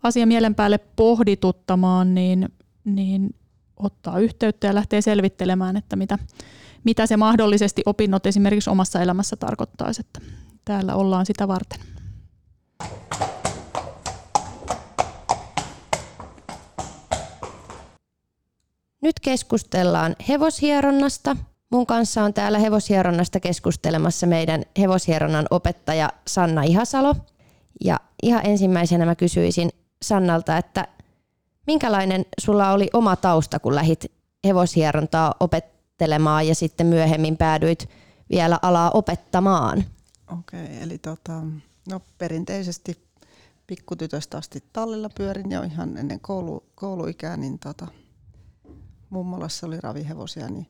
asia 0.04 0.28
mielen 0.28 0.56
päälle 0.56 0.78
pohdituttamaan, 0.78 2.16
niin, 2.16 2.50
niin 2.84 3.36
ottaa 3.78 4.20
yhteyttä 4.20 4.68
ja 4.68 4.76
lähtee 4.76 5.02
selvittelemään, 5.02 5.78
että 5.78 5.96
mitä, 5.96 6.18
mitä 6.84 7.06
se 7.06 7.18
mahdollisesti 7.18 7.82
opinnot 7.86 8.26
esimerkiksi 8.26 8.70
omassa 8.70 9.02
elämässä 9.02 9.36
tarkoittaisi. 9.36 10.02
Että 10.02 10.22
Täällä 10.66 10.96
ollaan 10.96 11.26
sitä 11.26 11.48
varten. 11.48 11.80
Nyt 19.02 19.20
keskustellaan 19.20 20.16
hevoshieronnasta. 20.30 21.36
Mun 21.72 21.86
kanssa 21.86 22.24
on 22.24 22.34
täällä 22.34 22.60
hevoshieronnasta 22.60 23.40
keskustelemassa 23.40 24.28
meidän 24.28 24.64
hevoshieronnan 24.80 25.46
opettaja 25.52 26.10
Sanna 26.28 26.64
Ihasalo. 26.64 27.16
Ja 27.84 28.00
ihan 28.24 28.46
ensimmäisenä 28.46 29.06
mä 29.06 29.16
kysyisin 29.16 29.70
Sannalta, 30.02 30.58
että 30.58 30.88
minkälainen 31.68 32.26
sulla 32.40 32.72
oli 32.72 32.90
oma 32.94 33.16
tausta, 33.16 33.60
kun 33.60 33.76
lähit 33.76 34.06
hevoshierontaa 34.46 35.34
opettelemaan 35.40 36.48
ja 36.48 36.56
sitten 36.56 36.88
myöhemmin 36.88 37.38
päädyit 37.38 37.90
vielä 38.30 38.60
alaa 38.62 38.92
opettamaan? 38.92 39.84
Okei, 40.40 40.64
okay, 40.64 40.76
eli 40.82 40.98
tota, 40.98 41.42
no 41.90 42.02
perinteisesti 42.18 43.10
pikkutytöstä 43.68 44.38
asti 44.38 44.64
tallilla 44.74 45.10
pyörin 45.18 45.52
jo 45.52 45.64
ihan 45.64 45.98
ennen 45.98 46.20
koulu, 46.20 46.64
kouluikää, 46.76 47.38
niin 47.38 47.60
tota, 47.60 47.88
mummolassa 49.10 49.68
oli 49.68 49.82
ravihevosia, 49.82 50.50
niin 50.50 50.68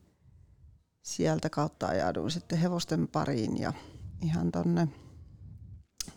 sieltä 1.02 1.50
kautta 1.50 1.86
ajauduin 1.86 2.30
sitten 2.30 2.58
hevosten 2.58 3.08
pariin 3.08 3.56
ja 3.56 3.72
ihan 4.22 4.52
tonne 4.52 4.88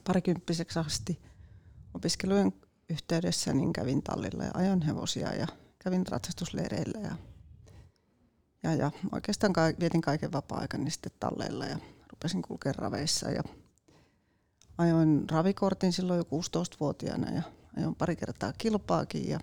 parikymppiseksi 0.03 0.79
asti 0.79 1.21
opiskelujen 1.93 2.53
yhteydessä 2.89 3.53
niin 3.53 3.73
kävin 3.73 4.03
tallilla 4.03 4.43
ja 4.43 4.51
ajon 4.53 4.81
hevosia 4.81 5.33
ja 5.33 5.47
kävin 5.79 6.07
ratsastusleireillä 6.07 6.99
ja, 6.99 7.15
ja, 8.63 8.75
ja 8.75 8.91
oikeastaan 9.11 9.53
ka- 9.53 9.73
vietin 9.79 10.01
kaiken 10.01 10.31
vapaa-aikani 10.31 10.91
sitten 10.91 11.11
talleilla 11.19 11.65
ja 11.65 11.77
rupesin 12.11 12.41
kulkemaan 12.41 12.75
raveissa 12.75 13.31
ja 13.31 13.43
ajoin 14.77 15.29
ravikortin 15.29 15.93
silloin 15.93 16.17
jo 16.17 16.23
16-vuotiaana 16.23 17.31
ja 17.31 17.41
ajoin 17.77 17.95
pari 17.95 18.15
kertaa 18.15 18.53
kilpaakin. 18.57 19.29
Ja, 19.29 19.39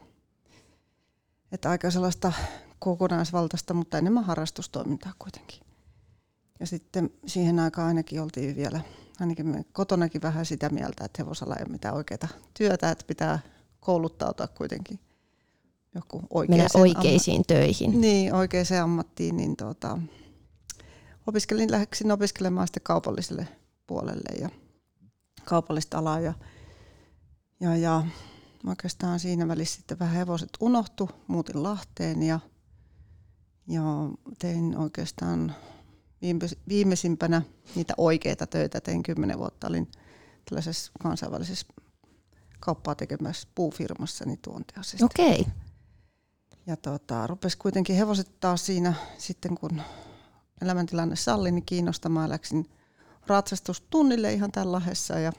että 1.53 1.71
aika 1.71 1.91
sellaista 1.91 2.33
kokonaisvaltaista, 2.81 3.75
mutta 3.75 3.99
enemmän 3.99 4.25
harrastustoimintaa 4.25 5.13
kuitenkin. 5.19 5.61
Ja 6.61 6.67
sitten 6.67 7.11
siihen 7.27 7.59
aikaan 7.59 7.89
ainakin 7.89 8.23
oltiin 8.23 8.57
vielä, 8.57 8.81
ainakin 9.21 9.47
me 9.47 9.65
kotonakin 9.73 10.23
vähän 10.23 10.47
sitä 10.47 10.69
mieltä, 10.69 11.05
että 11.05 11.23
hevosalla 11.23 11.57
ei 11.57 11.63
ole 11.63 11.73
mitään 11.73 11.95
oikeaa 11.95 12.29
työtä, 12.55 12.91
että 12.91 13.05
pitää 13.07 13.39
kouluttautua 13.81 14.47
kuitenkin 14.47 14.99
joku 15.95 16.23
oikeisiin, 16.31 16.81
oikeisiin 16.81 17.41
amma- 17.41 17.45
töihin. 17.47 18.01
Niin, 18.01 18.35
oikeaan 18.35 18.67
ammattiin, 18.83 19.37
niin 19.37 19.57
tota, 19.57 19.99
opiskelin, 21.27 21.71
lähdin 21.71 22.13
opiskelemaan 22.13 22.67
sitten 22.67 22.83
kaupalliselle 22.83 23.49
puolelle 23.87 24.41
ja 24.41 24.51
kaupallista 25.45 25.99
alaa 25.99 26.21
ja, 26.21 26.35
ja, 27.61 27.77
ja 27.77 28.05
oikeastaan 28.67 29.21
siinä 29.21 29.49
välissä 29.49 29.77
sitten 29.77 29.99
vähän 29.99 30.15
hevoset 30.15 30.51
unohtu, 30.61 31.11
muutin 31.27 31.63
Lahteen 31.63 32.23
ja, 32.23 32.41
ja 33.71 33.83
tein 34.39 34.77
oikeastaan 34.77 35.55
viimeisimpänä 36.69 37.43
niitä 37.75 37.95
oikeita 37.97 38.47
töitä, 38.47 38.81
tein 38.81 39.03
kymmenen 39.03 39.39
vuotta, 39.39 39.67
olin 39.67 39.89
tällaisessa 40.49 40.93
kansainvälisessä 41.03 41.67
kauppaa 42.61 42.95
tekemässä 42.95 43.49
puufirmassa 43.55 44.25
niin 44.25 44.39
tuontiasesta. 44.43 45.07
Okei. 45.07 45.41
Okay. 45.41 45.53
ja 46.67 46.77
tota, 46.77 47.27
rupesi 47.27 47.59
kuitenkin 47.59 47.97
hevoset 47.97 48.41
taas 48.41 48.67
siinä 48.67 48.95
sitten 49.19 49.55
kun 49.55 49.83
elämäntilanne 50.63 51.17
salli, 51.17 51.53
niin 51.53 51.67
kiinnostamaan 51.67 52.31
läksin 52.31 52.71
ratsastustunnille 53.27 54.33
ihan 54.33 54.53
tällä 54.53 54.73
lahessa 54.73 55.19
ja 55.19 55.33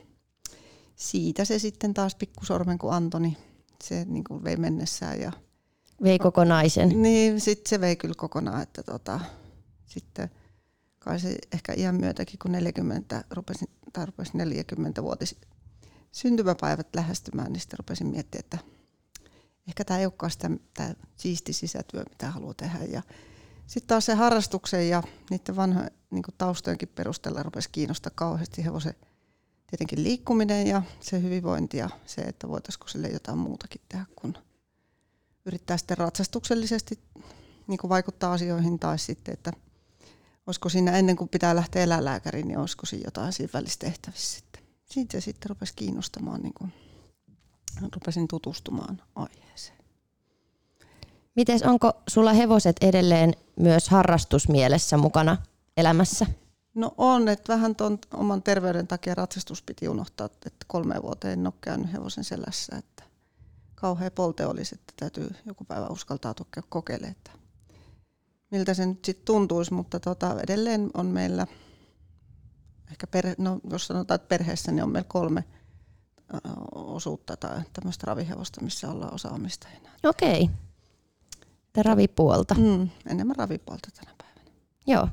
siitä 0.96 1.46
se 1.46 1.60
sitten 1.60 1.94
taas 1.94 2.16
pikkusormen 2.16 2.78
kuin 2.78 2.94
Antoni, 2.94 3.38
se 3.84 4.06
niin 4.06 4.24
kuin 4.24 4.44
vei 4.44 4.58
mennessään 4.58 5.22
ja 5.22 5.32
Vei 6.04 6.20
kokonaisen. 6.20 7.02
niin, 7.02 7.42
sitten 7.42 7.70
se 7.70 7.82
vei 7.82 7.96
kyllä 7.96 8.16
kokonaan, 8.18 8.62
että 8.62 8.84
tota, 8.84 9.20
sitten 9.86 10.30
kai 11.00 11.20
se 11.20 11.38
ehkä 11.54 11.74
iän 11.78 11.96
myötäkin, 11.96 12.40
kun 12.40 12.52
40, 12.52 13.24
rupesin, 13.32 13.68
tai 13.94 14.06
rupesi 14.06 14.32
40 14.34 15.04
vuotis 15.04 15.36
syntymäpäivät 16.12 16.88
lähestymään, 16.96 17.54
niin 17.54 17.60
sitten 17.60 17.80
rupesin 17.80 18.08
miettimään, 18.08 18.44
että 18.44 18.58
ehkä 19.68 19.86
tämä 19.86 20.00
ei 20.00 20.06
olekaan 20.06 20.32
sitä 20.32 20.50
tää 20.74 20.94
siisti 21.16 21.54
sisätyö, 21.54 22.04
mitä 22.10 22.32
haluaa 22.32 22.54
tehdä. 22.54 22.80
Ja 22.84 23.02
sitten 23.68 23.88
taas 23.88 24.06
se 24.06 24.14
harrastuksen 24.14 24.90
ja 24.90 25.04
niiden 25.30 25.56
vanhojen 25.56 25.92
niin 26.10 26.24
taustojenkin 26.38 26.90
perusteella 26.96 27.44
rupesi 27.44 27.70
kiinnostaa 27.72 28.12
kauheasti 28.16 28.66
hevosen 28.66 28.96
tietenkin 29.68 30.04
liikkuminen 30.04 30.68
ja 30.68 30.82
se 31.00 31.22
hyvinvointi 31.22 31.78
ja 31.78 31.90
se, 32.06 32.22
että 32.22 32.48
voitaisiinko 32.50 32.88
sille 32.88 33.08
jotain 33.08 33.38
muutakin 33.38 33.82
tehdä 33.90 34.06
kuin 34.16 34.38
yrittää 35.46 35.78
sitten 35.78 35.98
ratsastuksellisesti 35.98 37.00
niin 37.68 37.78
kuin 37.78 37.90
vaikuttaa 37.90 38.34
asioihin 38.34 38.80
tai 38.80 39.00
sitten, 39.00 39.34
että 39.34 39.52
olisiko 40.48 40.70
siinä 40.70 40.98
ennen 40.98 41.16
kuin 41.16 41.30
pitää 41.30 41.56
lähteä 41.56 41.84
eläinlääkäriin, 41.84 42.48
niin 42.48 42.60
olisiko 42.60 42.86
siinä 42.86 43.08
jotain 43.08 43.34
siinä 43.34 43.50
välistehtävissä 43.54 44.40
sitten. 44.40 44.64
Siitä 44.86 45.12
se 45.12 45.22
sitten 45.22 45.50
rupesi 45.50 45.74
kiinnostamaan, 45.76 46.42
niin 46.42 46.54
kuin, 46.54 46.74
rupesin 47.96 48.28
tutustumaan 48.28 49.02
aiheeseen. 49.16 49.78
Mites 51.36 51.64
onko 51.64 51.94
sulla 52.10 52.34
hevoset 52.34 52.76
edelleen 52.82 53.34
myös 53.60 53.90
harrastusmielessä 53.90 54.98
mukana 54.98 55.38
elämässä? 55.78 56.26
No 56.76 56.94
on, 56.98 57.28
että 57.28 57.54
vähän 57.54 57.76
tuon 57.76 58.00
oman 58.14 58.44
terveyden 58.44 58.88
takia 58.88 59.16
ratsastus 59.16 59.62
piti 59.62 59.90
unohtaa, 59.90 60.26
että 60.26 60.66
kolme 60.68 61.02
vuoteen 61.02 61.40
en 61.40 61.48
ole 61.48 61.54
käynyt 61.62 61.94
hevosen 61.94 62.24
selässä, 62.24 62.76
että 62.76 63.04
kauhea 63.82 64.12
polte 64.12 64.46
olisi, 64.46 64.76
että 64.76 64.94
täytyy 65.00 65.30
joku 65.46 65.64
päivä 65.64 65.88
uskaltaa 65.88 66.34
tukea 66.34 66.64
kokeilemaan, 66.70 67.12
että 67.12 67.32
miltä 68.52 68.74
se 68.74 68.86
nyt 68.86 69.06
sitten 69.06 69.26
tuntuisi, 69.26 69.74
mutta 69.74 70.00
tota, 70.00 70.42
edelleen 70.44 70.90
on 70.94 71.06
meillä, 71.06 71.48
ehkä 72.92 73.08
perhe, 73.08 73.36
no, 73.38 73.60
jos 73.70 73.88
sanotaan, 73.88 74.16
että 74.16 74.28
perheessä 74.28 74.72
niin 74.72 74.84
on 74.84 74.92
meillä 74.92 75.08
kolme 75.10 75.44
ö, 76.34 76.38
osuutta 76.76 77.38
tai 77.38 77.62
tämmöistä 77.74 78.08
ravihevosta, 78.08 78.62
missä 78.62 78.92
ollaan 78.92 79.14
osaamistajina. 79.14 79.90
Okei. 80.04 80.50
Tätä 81.74 81.90
ravipuolta. 81.90 82.56
Mm, 82.56 82.90
enemmän 83.06 83.36
ravipuolta 83.36 83.90
tänä 83.96 84.16
päivänä. 84.18 84.52
Joo. 84.88 85.08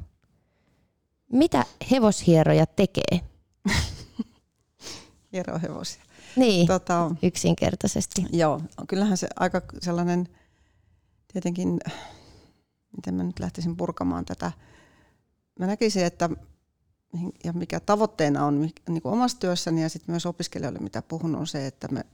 Mitä 1.33 1.65
hevoshieroja 1.91 2.67
tekee? 2.67 3.21
Hierohevosia. 5.33 6.08
Niin, 6.39 6.67
Tota, 6.67 7.11
yksinkertaisesti. 7.23 8.27
Joo, 8.33 8.61
kyllähän 8.89 9.17
se 9.17 9.29
aika 9.37 9.63
sellainen, 9.81 10.29
tietenkin, 11.33 11.81
miten 12.97 13.15
mä 13.15 13.23
nyt 13.23 13.39
lähtisin 13.39 13.77
purkamaan 13.77 14.25
tätä. 14.25 14.53
Mä 15.59 15.67
näkisin, 15.67 16.05
että 16.05 16.31
ja 17.45 17.53
mikä 17.53 17.81
tavoitteena 17.81 18.45
on 18.45 18.61
niin 18.61 19.03
kuin 19.03 19.13
omassa 19.13 19.39
työssäni 19.39 19.83
ja 19.83 19.89
sitten 19.89 20.13
myös 20.13 20.27
opiskelijoille, 20.27 20.79
mitä 20.79 21.03
puhun, 21.03 21.37
on 21.37 21.47
se, 21.47 21.67
että 21.67 21.89
me 21.89 22.05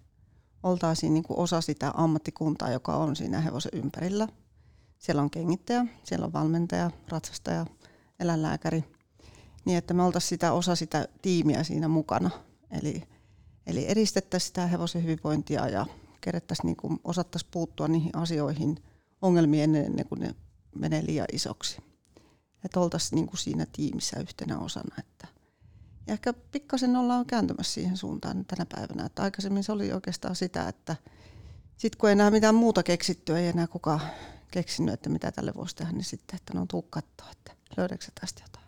oltaisiin 0.63 1.15
niin 1.15 1.25
kuin 1.25 1.39
osa 1.39 1.61
sitä 1.61 1.93
ammattikuntaa, 1.95 2.71
joka 2.71 2.97
on 2.97 3.17
siinä 3.17 3.41
hevosen 3.41 3.73
ympärillä. 3.75 4.29
Siellä 4.99 5.23
on 5.23 5.31
kengittäjä, 5.31 5.87
siellä 6.05 6.27
on 6.27 6.33
valmentaja, 6.33 6.91
ratsastaja, 7.09 7.67
eläinlääkäri, 8.21 8.85
niin 9.65 9.79
että 9.79 9.95
me 9.95 10.03
oltaisiin 10.03 10.29
sitä 10.29 10.53
osa 10.53 10.75
sitä 10.75 11.09
tiimiä 11.23 11.63
siinä 11.63 11.89
mukana. 11.89 12.31
Eli 12.71 13.03
Eli 13.67 13.91
edistettäisiin 13.91 14.47
sitä 14.47 14.67
hevosen 14.67 15.03
hyvinvointia 15.03 15.69
ja 15.69 15.87
kerettäisiin 16.21 16.67
niin 16.67 17.01
osattaisiin 17.05 17.51
puuttua 17.51 17.89
niihin 17.89 18.17
asioihin, 18.17 18.83
ongelmiin 19.23 19.75
ennen, 19.77 20.07
kuin 20.09 20.21
ne 20.21 20.35
menee 20.75 21.07
liian 21.07 21.27
isoksi. 21.33 21.77
Että 22.65 22.81
oltaisiin 22.81 23.17
niin 23.17 23.27
kuin 23.27 23.39
siinä 23.39 23.67
tiimissä 23.73 24.21
yhtenä 24.21 24.59
osana. 24.59 24.97
Että. 24.99 25.29
Ja 26.07 26.13
ehkä 26.13 26.33
pikkasen 26.33 26.97
ollaan 26.97 27.27
kääntymässä 27.27 27.73
siihen 27.73 27.97
suuntaan 27.97 28.45
tänä 28.45 28.67
päivänä. 28.75 29.07
Että 29.07 29.23
aikaisemmin 29.23 29.65
se 29.65 29.73
oli 29.73 29.93
oikeastaan 29.93 30.37
sitä, 30.37 30.69
että 30.69 30.97
sitten 31.77 31.99
kun 31.99 32.09
ei 32.09 32.13
enää 32.13 32.31
mitään 32.31 32.55
muuta 32.55 32.83
keksittyä, 32.83 33.39
ei 33.39 33.49
enää 33.49 33.67
kukaan 33.67 34.01
keksinyt, 34.51 34.95
että 34.95 35.11
mitä 35.11 35.33
tälle 35.33 35.53
voisi 35.57 35.77
tehdä, 35.77 35.93
niin 35.93 36.05
sitten, 36.05 36.37
että 36.37 36.55
no 36.55 36.67
tuu 36.71 36.83
katsoa, 36.83 37.31
että 37.31 37.53
löydätkö 37.77 38.07
tästä 38.21 38.43
jotain. 38.43 38.67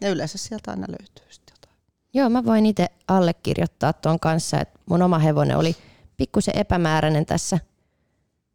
Ja 0.00 0.08
yleensä 0.10 0.38
sieltä 0.38 0.70
aina 0.70 0.86
löytyy 0.88 1.24
jotain. 1.24 1.45
Joo, 2.14 2.28
mä 2.28 2.44
voin 2.44 2.66
itse 2.66 2.86
allekirjoittaa 3.08 3.92
tuon 3.92 4.20
kanssa, 4.20 4.60
että 4.60 4.78
mun 4.86 5.02
oma 5.02 5.18
hevonen 5.18 5.56
oli 5.56 5.76
pikkusen 6.16 6.58
epämääräinen 6.58 7.26
tässä 7.26 7.58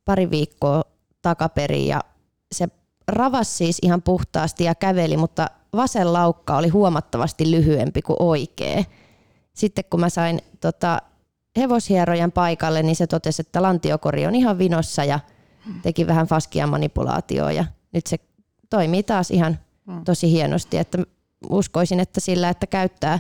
pari 0.06 0.32
viikkoa 0.32 0.84
takaperin 1.22 1.88
ja 1.88 2.02
se 2.52 2.68
ravas 3.08 3.58
siis 3.58 3.80
ihan 3.82 4.02
puhtaasti 4.02 4.64
ja 4.64 4.76
käveli, 4.76 5.18
mutta 5.18 5.48
vasen 5.74 6.14
laukka 6.14 6.58
oli 6.58 6.70
huomattavasti 6.70 7.52
lyhyempi 7.52 8.02
kuin 8.02 8.18
oikea. 8.20 8.84
Sitten 9.54 9.84
kun 9.90 10.00
mä 10.00 10.10
sain 10.10 10.42
tota, 10.62 11.02
hevoshierojan 11.58 12.32
paikalle, 12.32 12.84
niin 12.84 12.96
se 12.96 13.08
totesi, 13.08 13.42
että 13.42 13.62
lantiokori 13.62 14.26
on 14.26 14.36
ihan 14.36 14.58
vinossa 14.58 15.04
ja 15.04 15.20
teki 15.82 16.08
vähän 16.08 16.28
faskia 16.28 16.68
manipulaatioa 16.68 17.52
ja 17.52 17.66
nyt 17.92 18.08
se 18.08 18.18
toimii 18.70 19.04
taas 19.04 19.32
ihan 19.32 19.60
tosi 20.06 20.32
hienosti, 20.32 20.78
että 20.78 20.98
uskoisin, 21.50 22.00
että 22.00 22.20
sillä, 22.20 22.50
että 22.50 22.68
käyttää 22.68 23.20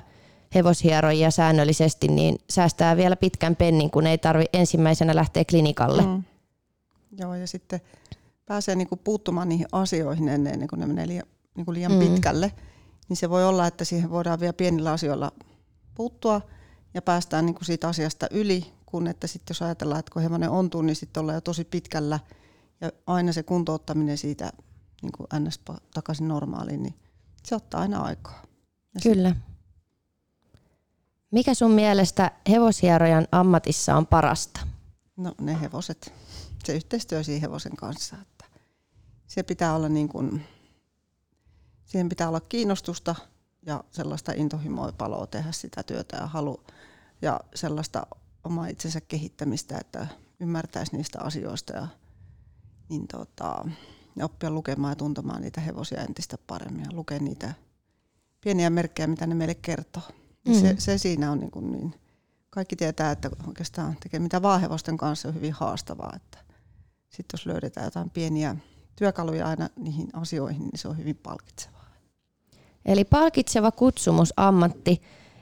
hevoshierojia 0.56 1.32
säännöllisesti, 1.32 2.08
niin 2.08 2.36
säästää 2.50 2.98
vielä 2.98 3.16
pitkän 3.16 3.56
pennin, 3.56 3.92
kun 3.92 4.08
ei 4.08 4.18
tarvi 4.18 4.46
ensimmäisenä 4.54 5.16
lähteä 5.16 5.44
klinikalle. 5.50 6.02
Mm. 6.02 6.24
Joo, 7.18 7.36
ja 7.36 7.48
sitten 7.48 7.82
pääsee 8.46 8.76
niinku 8.76 8.96
puuttumaan 8.96 9.50
niihin 9.50 9.68
asioihin 9.72 10.28
ennen, 10.28 10.54
ennen 10.54 10.68
kuin 10.68 10.80
ne 10.80 10.86
menee 10.86 11.08
liian, 11.08 11.26
niinku 11.56 11.74
liian 11.74 11.92
mm. 11.92 12.00
pitkälle. 12.00 12.52
Niin 13.10 13.18
se 13.18 13.30
voi 13.30 13.46
olla, 13.46 13.68
että 13.68 13.86
siihen 13.86 14.10
voidaan 14.10 14.40
vielä 14.40 14.54
pienillä 14.54 14.92
asioilla 14.92 15.32
puuttua 15.96 16.42
ja 16.94 17.02
päästään 17.02 17.46
niinku 17.46 17.64
siitä 17.64 17.88
asiasta 17.88 18.28
yli, 18.32 18.66
kun 18.86 19.08
että 19.08 19.28
sitten 19.28 19.54
jos 19.54 19.62
ajatellaan, 19.62 20.00
että 20.00 20.12
kun 20.14 20.22
hevonen 20.22 20.50
ontuu, 20.50 20.82
niin 20.82 20.96
sitten 20.96 21.22
ollaan 21.22 21.36
jo 21.36 21.42
tosi 21.42 21.64
pitkällä 21.64 22.20
ja 22.82 22.92
aina 23.08 23.34
se 23.34 23.44
kuntouttaminen 23.44 24.18
siitä 24.18 24.52
niin 25.02 25.12
kuin 25.18 25.28
ns. 25.40 25.62
takaisin 25.94 26.28
normaaliin, 26.28 26.84
niin 26.84 26.96
se 27.44 27.56
ottaa 27.56 27.82
aina 27.82 28.02
aikaa. 28.02 28.42
Ja 28.94 29.00
Kyllä. 29.04 29.30
Sit, 29.30 29.51
mikä 31.32 31.54
sun 31.54 31.72
mielestä 31.72 32.32
hevoshierojan 32.50 33.28
ammatissa 33.32 33.96
on 33.96 34.08
parasta? 34.08 34.60
No 35.17 35.36
ne 35.41 35.62
hevoset, 35.62 36.13
se 36.63 36.76
yhteistyö 36.76 37.24
siinä 37.24 37.41
hevosen 37.41 37.76
kanssa. 37.76 38.15
Että 38.22 38.46
se 39.28 39.44
pitää 39.44 39.76
olla 39.76 39.89
niin 39.89 40.10
kuin, 40.10 40.44
siihen 41.86 42.10
pitää 42.10 42.28
olla 42.28 42.39
kiinnostusta 42.39 43.15
ja 43.65 43.84
sellaista 43.91 44.32
intohimoa 44.36 44.91
paloa 44.91 45.28
tehdä 45.28 45.52
sitä 45.52 45.84
työtä 45.84 46.17
ja 46.17 46.28
halu 46.28 46.63
ja 47.22 47.39
sellaista 47.56 48.08
omaa 48.44 48.67
itsensä 48.67 49.02
kehittämistä, 49.02 49.78
että 49.78 50.08
ymmärtäisi 50.39 50.98
niistä 50.98 51.22
asioista 51.22 51.74
ja, 51.74 51.88
niin 52.89 53.08
tota, 53.08 53.65
ja 54.15 54.26
oppia 54.26 54.50
lukemaan 54.52 54.91
ja 54.91 54.96
tuntemaan 54.96 55.41
niitä 55.41 55.62
hevosia 55.62 56.02
entistä 56.02 56.38
paremmin 56.48 56.86
ja 56.86 56.91
lukea 56.91 57.20
niitä 57.20 57.54
pieniä 58.41 58.70
merkkejä, 58.70 59.08
mitä 59.08 59.28
ne 59.28 59.36
meille 59.36 59.56
kertoo. 59.56 60.04
Mm. 60.47 60.54
Se, 60.54 60.75
se 60.77 60.97
siinä 60.97 61.32
on 61.32 61.39
niin, 61.39 61.51
kuin 61.51 61.71
niin, 61.71 61.93
kaikki 62.49 62.75
tietää, 62.75 63.12
että 63.12 63.30
oikeastaan 63.47 63.97
tekee 64.04 64.19
mitä 64.19 64.41
vaahevosten 64.41 64.97
kanssa 64.97 65.27
on 65.27 65.36
hyvin 65.36 65.54
haastavaa. 65.54 66.13
Että 66.15 66.38
sitten 67.10 67.34
jos 67.34 67.45
löydetään 67.45 67.86
jotain 67.86 68.10
pieniä 68.10 68.56
työkaluja 68.95 69.47
aina 69.47 69.69
niihin 69.75 70.10
asioihin, 70.13 70.62
niin 70.62 70.77
se 70.77 70.88
on 70.88 70.97
hyvin 70.97 71.15
palkitsevaa. 71.15 71.86
Eli 72.86 73.04
palkitseva 73.04 73.71
kutsumusammatti. 73.71 75.01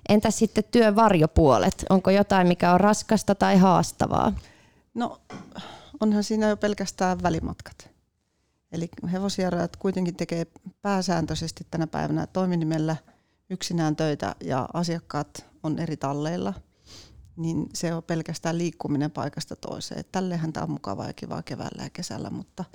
Entä 0.09 0.31
sitten 0.31 0.63
työn 0.71 0.95
varjopuolet? 0.95 1.85
Onko 1.89 2.09
jotain, 2.09 2.47
mikä 2.47 2.73
on 2.73 2.79
raskasta 2.79 3.35
tai 3.35 3.57
haastavaa? 3.57 4.33
No 4.93 5.21
onhan 5.99 6.23
siinä 6.23 6.49
jo 6.49 6.57
pelkästään 6.57 7.23
välimatkat. 7.23 7.89
Eli 8.71 8.89
hevosierojat 9.11 9.75
kuitenkin 9.75 10.15
tekee 10.15 10.47
pääsääntöisesti 10.81 11.67
tänä 11.71 11.87
päivänä 11.87 12.27
toiminimellä– 12.27 12.95
yksinään 13.49 13.95
töitä 13.95 14.35
ja 14.43 14.69
asiakkaat 14.73 15.45
on 15.63 15.79
eri 15.79 15.97
talleilla, 15.97 16.53
niin 17.35 17.69
se 17.73 17.93
on 17.93 18.03
pelkästään 18.03 18.57
liikkuminen 18.57 19.11
paikasta 19.11 19.55
toiseen. 19.55 20.03
Tällehän 20.11 20.53
tämä 20.53 20.63
on 20.63 20.71
mukavaa 20.71 21.07
ja 21.07 21.13
kivaa 21.13 21.43
keväällä 21.43 21.83
ja 21.83 21.89
kesällä, 21.89 22.29
mutta 22.29 22.65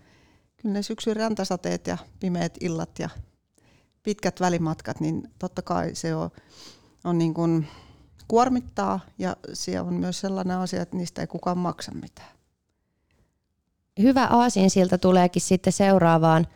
kyllä 0.57 0.73
ne 0.73 0.83
syksyn 0.83 1.17
räntäsateet 1.17 1.87
ja 1.87 1.99
pimeät 2.21 2.55
illat 2.61 2.99
ja 2.99 3.09
pitkät 4.03 4.41
välimatkat, 4.41 5.01
niin 5.01 5.31
totta 5.39 5.63
kai 5.63 5.95
se 5.95 6.15
on, 6.15 6.31
on 7.05 7.19
niin 7.19 7.35
kuin 7.35 7.67
kuormittaa 8.29 9.01
ja 9.19 9.37
se 9.53 9.81
on 9.81 9.95
myös 9.95 10.21
sellainen 10.21 10.59
asia, 10.59 10.83
että 10.83 10.97
niistä 10.97 11.21
ei 11.21 11.27
kukaan 11.27 11.59
maksa 11.59 11.93
mitään. 11.93 12.29
hyvä 14.03 14.27
aasinsilta 14.27 14.99
tuleekin 14.99 15.43
sitten 15.43 15.73
seuraavaan 15.73 16.47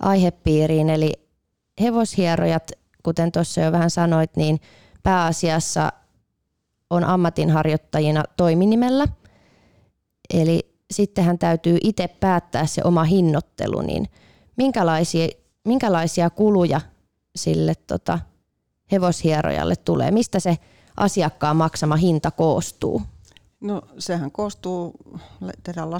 aihepiiriin, 0.00 0.90
eli 0.90 1.12
hevoshierojat, 1.80 2.70
kuten 3.08 3.32
tuossa 3.32 3.60
jo 3.60 3.72
vähän 3.72 3.90
sanoit, 3.90 4.36
niin 4.36 4.60
pääasiassa 5.02 5.92
on 6.90 7.04
ammatinharjoittajina 7.04 8.24
toiminimellä. 8.36 9.08
Eli 10.34 10.74
sittenhän 10.90 11.38
täytyy 11.38 11.78
itse 11.84 12.08
päättää 12.08 12.66
se 12.66 12.82
oma 12.84 13.04
hinnoittelu, 13.04 13.80
niin 13.80 14.08
minkälaisia, 14.56 15.28
minkälaisia 15.64 16.30
kuluja 16.30 16.80
sille 17.36 17.74
tota, 17.74 18.18
hevoshierojalle 18.92 19.76
tulee? 19.76 20.10
Mistä 20.10 20.40
se 20.40 20.58
asiakkaan 20.96 21.56
maksama 21.56 21.96
hinta 21.96 22.30
koostuu? 22.30 23.02
No 23.60 23.82
sehän 23.98 24.30
koostuu, 24.30 24.94
tehdään 25.62 25.90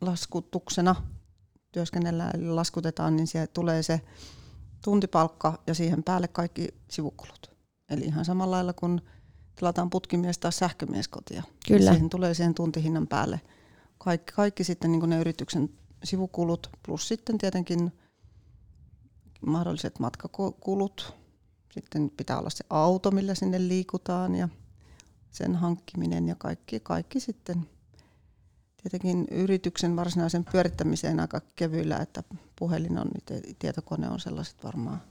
laskutuksena, 0.00 0.94
työskennellään 1.72 2.56
laskutetaan, 2.56 3.16
niin 3.16 3.26
siihen 3.26 3.48
tulee 3.52 3.82
se 3.82 4.00
tuntipalkka 4.84 5.62
ja 5.66 5.74
siihen 5.74 6.02
päälle 6.02 6.28
kaikki 6.28 6.68
sivukulut. 6.90 7.56
Eli 7.90 8.04
ihan 8.04 8.24
samalla 8.24 8.56
lailla 8.56 8.72
kuin 8.72 9.00
tilataan 9.56 9.90
putkimies 9.90 10.38
tai 10.38 10.52
sähkömies 10.52 11.08
kotia. 11.08 11.42
Kyllä. 11.68 11.90
Siihen 11.90 12.10
tulee 12.10 12.34
siihen 12.34 12.54
tuntihinnan 12.54 13.06
päälle 13.06 13.40
kaikki, 13.98 14.32
kaikki 14.32 14.64
sitten 14.64 14.92
niin 14.92 15.10
ne 15.10 15.18
yrityksen 15.18 15.68
sivukulut 16.04 16.70
plus 16.86 17.08
sitten 17.08 17.38
tietenkin 17.38 17.92
mahdolliset 19.46 19.98
matkakulut. 19.98 21.14
Sitten 21.72 22.10
pitää 22.16 22.38
olla 22.38 22.50
se 22.50 22.64
auto, 22.70 23.10
millä 23.10 23.34
sinne 23.34 23.68
liikutaan 23.68 24.34
ja 24.34 24.48
sen 25.30 25.54
hankkiminen 25.56 26.28
ja 26.28 26.34
kaikki, 26.34 26.80
kaikki 26.80 27.20
sitten 27.20 27.68
tietenkin 28.90 29.26
yrityksen 29.30 29.96
varsinaisen 29.96 30.44
pyörittämiseen 30.44 31.20
aika 31.20 31.40
kevyillä, 31.56 31.96
että 31.96 32.22
puhelin 32.58 32.98
on, 32.98 33.08
tietokone 33.58 34.08
on 34.08 34.20
sellaiset 34.20 34.64
varmaan 34.64 35.02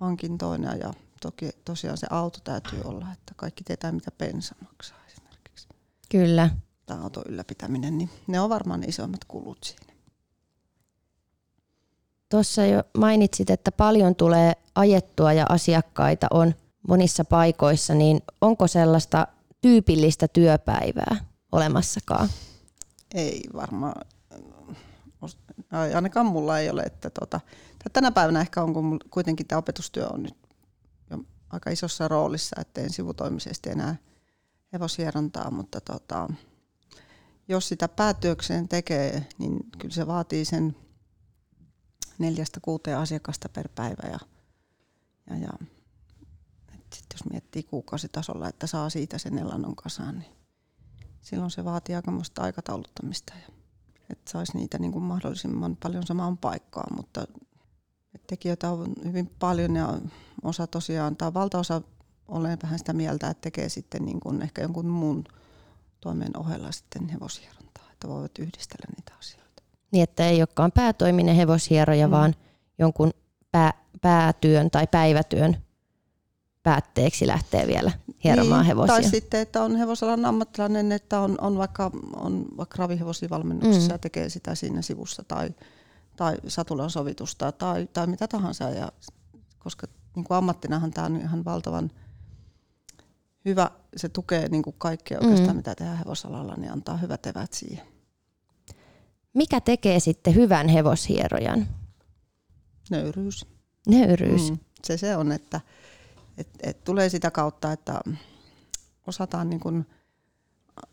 hankintoina 0.00 0.74
ja 0.74 0.94
toki 1.20 1.50
tosiaan 1.64 1.98
se 1.98 2.06
auto 2.10 2.38
täytyy 2.44 2.80
olla, 2.84 3.06
että 3.12 3.32
kaikki 3.36 3.64
tietää 3.64 3.92
mitä 3.92 4.10
pensa 4.10 4.54
maksaa 4.60 4.98
esimerkiksi. 5.06 5.68
Kyllä. 6.10 6.50
Tämä 6.86 7.02
auton 7.02 7.24
ylläpitäminen, 7.28 7.98
niin 7.98 8.10
ne 8.26 8.40
on 8.40 8.50
varmaan 8.50 8.80
ne 8.80 8.86
isommat 8.86 9.24
kulut 9.24 9.58
siinä. 9.64 9.94
Tuossa 12.28 12.66
jo 12.66 12.82
mainitsit, 12.98 13.50
että 13.50 13.72
paljon 13.72 14.14
tulee 14.14 14.52
ajettua 14.74 15.32
ja 15.32 15.46
asiakkaita 15.48 16.26
on 16.30 16.54
monissa 16.88 17.24
paikoissa, 17.24 17.94
niin 17.94 18.22
onko 18.40 18.66
sellaista 18.66 19.26
tyypillistä 19.60 20.28
työpäivää 20.28 21.16
olemassakaan? 21.52 22.28
Ei 23.14 23.42
varmaan. 23.52 23.94
Ainakaan 25.94 26.26
mulla 26.26 26.58
ei 26.58 26.70
ole. 26.70 26.82
Että 26.82 27.10
tota, 27.10 27.40
tänä 27.92 28.10
päivänä 28.10 28.40
ehkä 28.40 28.62
on, 28.62 28.74
kun 28.74 29.00
kuitenkin 29.10 29.46
tämä 29.46 29.58
opetustyö 29.58 30.06
on 30.08 30.22
nyt 30.22 30.36
jo 31.10 31.18
aika 31.50 31.70
isossa 31.70 32.08
roolissa, 32.08 32.56
että 32.60 32.80
en 32.80 32.90
sivutoimisesti 32.90 33.70
enää 33.70 33.96
hevoshierontaa, 34.72 35.50
mutta 35.50 35.80
tota, 35.80 36.28
jos 37.48 37.68
sitä 37.68 37.88
päätyökseen 37.88 38.68
tekee, 38.68 39.26
niin 39.38 39.58
kyllä 39.78 39.94
se 39.94 40.06
vaatii 40.06 40.44
sen 40.44 40.76
neljästä 42.18 42.60
kuuteen 42.60 42.98
asiakasta 42.98 43.48
per 43.48 43.68
päivä. 43.74 44.08
Ja, 44.08 44.18
ja, 45.30 45.36
ja 45.36 45.52
sit 46.92 47.06
jos 47.12 47.24
miettii 47.30 47.62
kuukausitasolla, 47.62 48.48
että 48.48 48.66
saa 48.66 48.90
siitä 48.90 49.18
sen 49.18 49.38
elannon 49.38 49.76
kasaan, 49.76 50.18
niin 50.18 50.43
silloin 51.24 51.50
se 51.50 51.64
vaatii 51.64 51.94
aikamoista 51.94 52.42
aikatauluttamista. 52.42 53.32
Ja, 53.34 53.54
että 54.10 54.30
saisi 54.30 54.56
niitä 54.56 54.78
niin 54.78 54.92
kuin 54.92 55.04
mahdollisimman 55.04 55.76
paljon 55.76 56.06
samaan 56.06 56.38
paikkaan, 56.38 56.96
mutta 56.96 57.26
tekijöitä 58.26 58.70
on 58.70 58.92
hyvin 59.04 59.30
paljon 59.38 59.76
ja 59.76 59.98
osa 60.42 60.66
tosiaan, 60.66 61.16
tai 61.16 61.34
valtaosa 61.34 61.82
olen 62.28 62.58
vähän 62.62 62.78
sitä 62.78 62.92
mieltä, 62.92 63.30
että 63.30 63.40
tekee 63.40 63.68
sitten 63.68 64.04
niin 64.04 64.20
kuin 64.20 64.42
ehkä 64.42 64.62
jonkun 64.62 64.86
muun 64.86 65.24
toimen 66.00 66.36
ohella 66.36 66.72
sitten 66.72 67.08
hevoshierontaa, 67.08 67.84
että 67.92 68.08
voivat 68.08 68.38
yhdistellä 68.38 68.86
niitä 68.96 69.12
asioita. 69.18 69.62
Niin, 69.90 70.02
että 70.02 70.28
ei 70.28 70.40
olekaan 70.40 70.72
päätoiminen 70.72 71.36
hevoshieroja, 71.36 72.06
mm. 72.06 72.10
vaan 72.10 72.34
jonkun 72.78 73.10
pää, 73.52 73.72
päätyön 74.00 74.70
tai 74.70 74.86
päivätyön 74.86 75.63
päätteeksi 76.64 77.26
lähtee 77.26 77.66
vielä 77.66 77.92
hieromaan 78.24 78.60
niin, 78.60 78.66
hevosia. 78.66 78.94
Tai 78.94 79.04
sitten, 79.04 79.40
että 79.40 79.62
on 79.62 79.76
hevosalan 79.76 80.24
ammattilainen, 80.24 80.92
että 80.92 81.20
on, 81.20 81.40
on 81.40 81.58
vaikka, 81.58 81.90
on 82.16 82.46
vaikka 82.56 82.76
ravihevosivalmennuksessa 82.78 83.88
mm. 83.88 83.94
ja 83.94 83.98
tekee 83.98 84.28
sitä 84.28 84.54
siinä 84.54 84.82
sivussa 84.82 85.24
tai, 85.28 85.50
tai 86.16 86.36
satulan 86.48 86.90
sovitusta 86.90 87.52
tai, 87.52 87.88
tai 87.92 88.06
mitä 88.06 88.28
tahansa. 88.28 88.70
Ja, 88.70 88.88
koska 89.58 89.86
niin 90.16 90.24
kuin 90.24 90.38
ammattinahan 90.38 90.90
tämä 90.90 91.06
on 91.06 91.16
ihan 91.16 91.44
valtavan– 91.44 91.90
hyvä, 93.44 93.70
se 93.96 94.08
tukee 94.08 94.48
niin 94.48 94.62
kuin 94.62 94.76
kaikkea 94.78 95.18
oikeastaan, 95.20 95.50
mm. 95.50 95.56
mitä 95.56 95.74
tehdään 95.74 95.98
hevosalalla, 95.98 96.54
niin 96.56 96.72
antaa 96.72 96.96
hyvät 96.96 97.26
evät 97.26 97.52
siihen. 97.52 97.86
Mikä 99.34 99.60
tekee 99.60 100.00
sitten 100.00 100.34
hyvän 100.34 100.68
hevoshierojan? 100.68 101.66
Nöyryys. 102.90 103.46
Nöyryys. 103.88 104.50
Mm. 104.50 104.58
Se 104.84 104.96
se 104.96 105.16
on, 105.16 105.32
että 105.32 105.60
et, 106.38 106.48
et 106.62 106.84
tulee 106.84 107.08
sitä 107.08 107.30
kautta, 107.30 107.72
että 107.72 108.00
osataan 109.06 109.50
niin 109.50 109.60
kuin, 109.60 109.86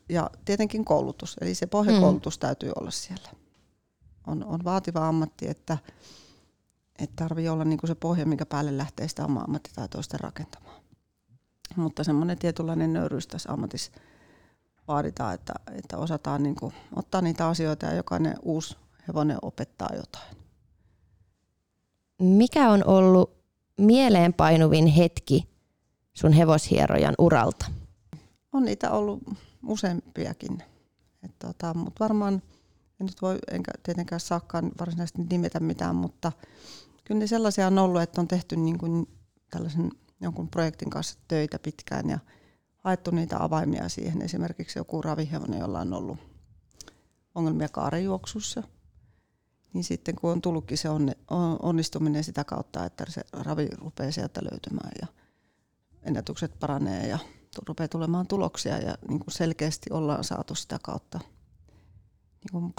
ja 0.10 0.30
tietenkin 0.46 0.86
koulutus, 0.86 1.38
eli 1.42 1.56
se 1.56 1.68
pohjakoulutus 1.68 2.38
mm. 2.38 2.40
täytyy 2.40 2.72
olla 2.80 2.92
siellä. 2.92 3.30
On, 4.28 4.44
on 4.44 4.64
vaativa 4.64 5.08
ammatti, 5.08 5.50
että, 5.50 5.78
että 7.00 7.16
tarvii 7.16 7.50
olla 7.50 7.66
niin 7.66 7.80
kuin 7.80 7.88
se 7.88 7.96
pohja, 7.96 8.26
mikä 8.26 8.46
päälle 8.46 8.78
lähtee 8.78 9.08
sitä 9.08 9.26
omaa 9.26 9.44
ammattitaitoista 9.44 10.18
rakentamaan. 10.18 10.82
Mutta 11.76 12.04
semmoinen 12.04 12.38
tietynlainen 12.38 12.94
nöyryys 12.94 13.28
tässä 13.28 13.52
ammatissa 13.54 13.92
vaaditaan, 14.88 15.34
että, 15.34 15.54
että 15.72 15.98
osataan 15.98 16.44
niin 16.44 16.56
kuin 16.56 16.74
ottaa 16.96 17.22
niitä 17.22 17.48
asioita 17.48 17.86
ja 17.86 17.94
jokainen 17.94 18.36
uusi 18.42 18.78
hevonen 19.08 19.38
opettaa 19.42 19.90
jotain. 19.96 20.38
Mikä 22.20 22.70
on 22.70 22.88
ollut 22.88 23.41
mieleenpainuvin 23.78 24.88
hetki 24.88 25.50
sun 26.14 26.34
hevoshierojan 26.34 27.16
uralta? 27.18 27.66
On 28.54 28.64
niitä 28.66 28.92
ollut 28.92 29.24
useampiakin. 29.68 30.64
tota, 31.40 31.74
mutta 31.74 32.04
varmaan, 32.04 32.42
en 33.00 33.06
nyt 33.06 33.22
voi 33.22 33.40
enkä 33.52 33.72
tietenkään 33.84 34.20
saakaan 34.20 34.72
varsinaisesti 34.80 35.22
nimetä 35.30 35.60
mitään, 35.60 35.96
mutta 35.96 36.32
kyllä 37.04 37.20
ne 37.20 37.28
sellaisia 37.28 37.68
on 37.68 37.78
ollut, 37.78 38.02
että 38.02 38.22
on 38.22 38.28
tehty 38.28 38.56
niin 38.56 38.78
kuin 38.78 39.08
tällaisen 39.50 39.92
jonkun 40.22 40.50
projektin 40.50 40.90
kanssa 40.90 41.20
töitä 41.28 41.60
pitkään 41.60 42.10
ja 42.10 42.20
haettu 42.78 43.12
niitä 43.12 43.44
avaimia 43.44 43.90
siihen. 43.90 44.22
Esimerkiksi 44.22 44.80
joku 44.80 45.02
ravihevonen, 45.02 45.60
jolla 45.60 45.80
on 45.80 45.94
ollut 45.94 46.18
ongelmia 47.36 47.70
kaarejuoksussa. 47.70 48.64
Niin 49.74 49.84
sitten 49.84 50.16
kun 50.16 50.32
on 50.32 50.42
tullutkin 50.42 50.78
se 50.78 50.90
onnistuminen 51.62 52.24
sitä 52.24 52.44
kautta, 52.44 52.86
että 52.86 53.06
se 53.10 53.22
ravi 53.34 53.68
rupeaa 53.78 54.12
sieltä 54.12 54.42
löytymään 54.52 54.92
ja 55.02 55.08
ennätykset 56.04 56.60
paranee 56.60 57.08
ja 57.08 57.20
rupeaa 57.68 57.88
tulemaan 57.88 58.28
tuloksia 58.28 58.78
ja 58.78 58.96
niin 59.08 59.20
kuin 59.20 59.34
selkeästi 59.34 59.90
ollaan 59.94 60.24
saatu 60.24 60.56
sitä 60.56 60.80
kautta. 60.84 61.20
Niin 62.44 62.52
kuin 62.52 62.74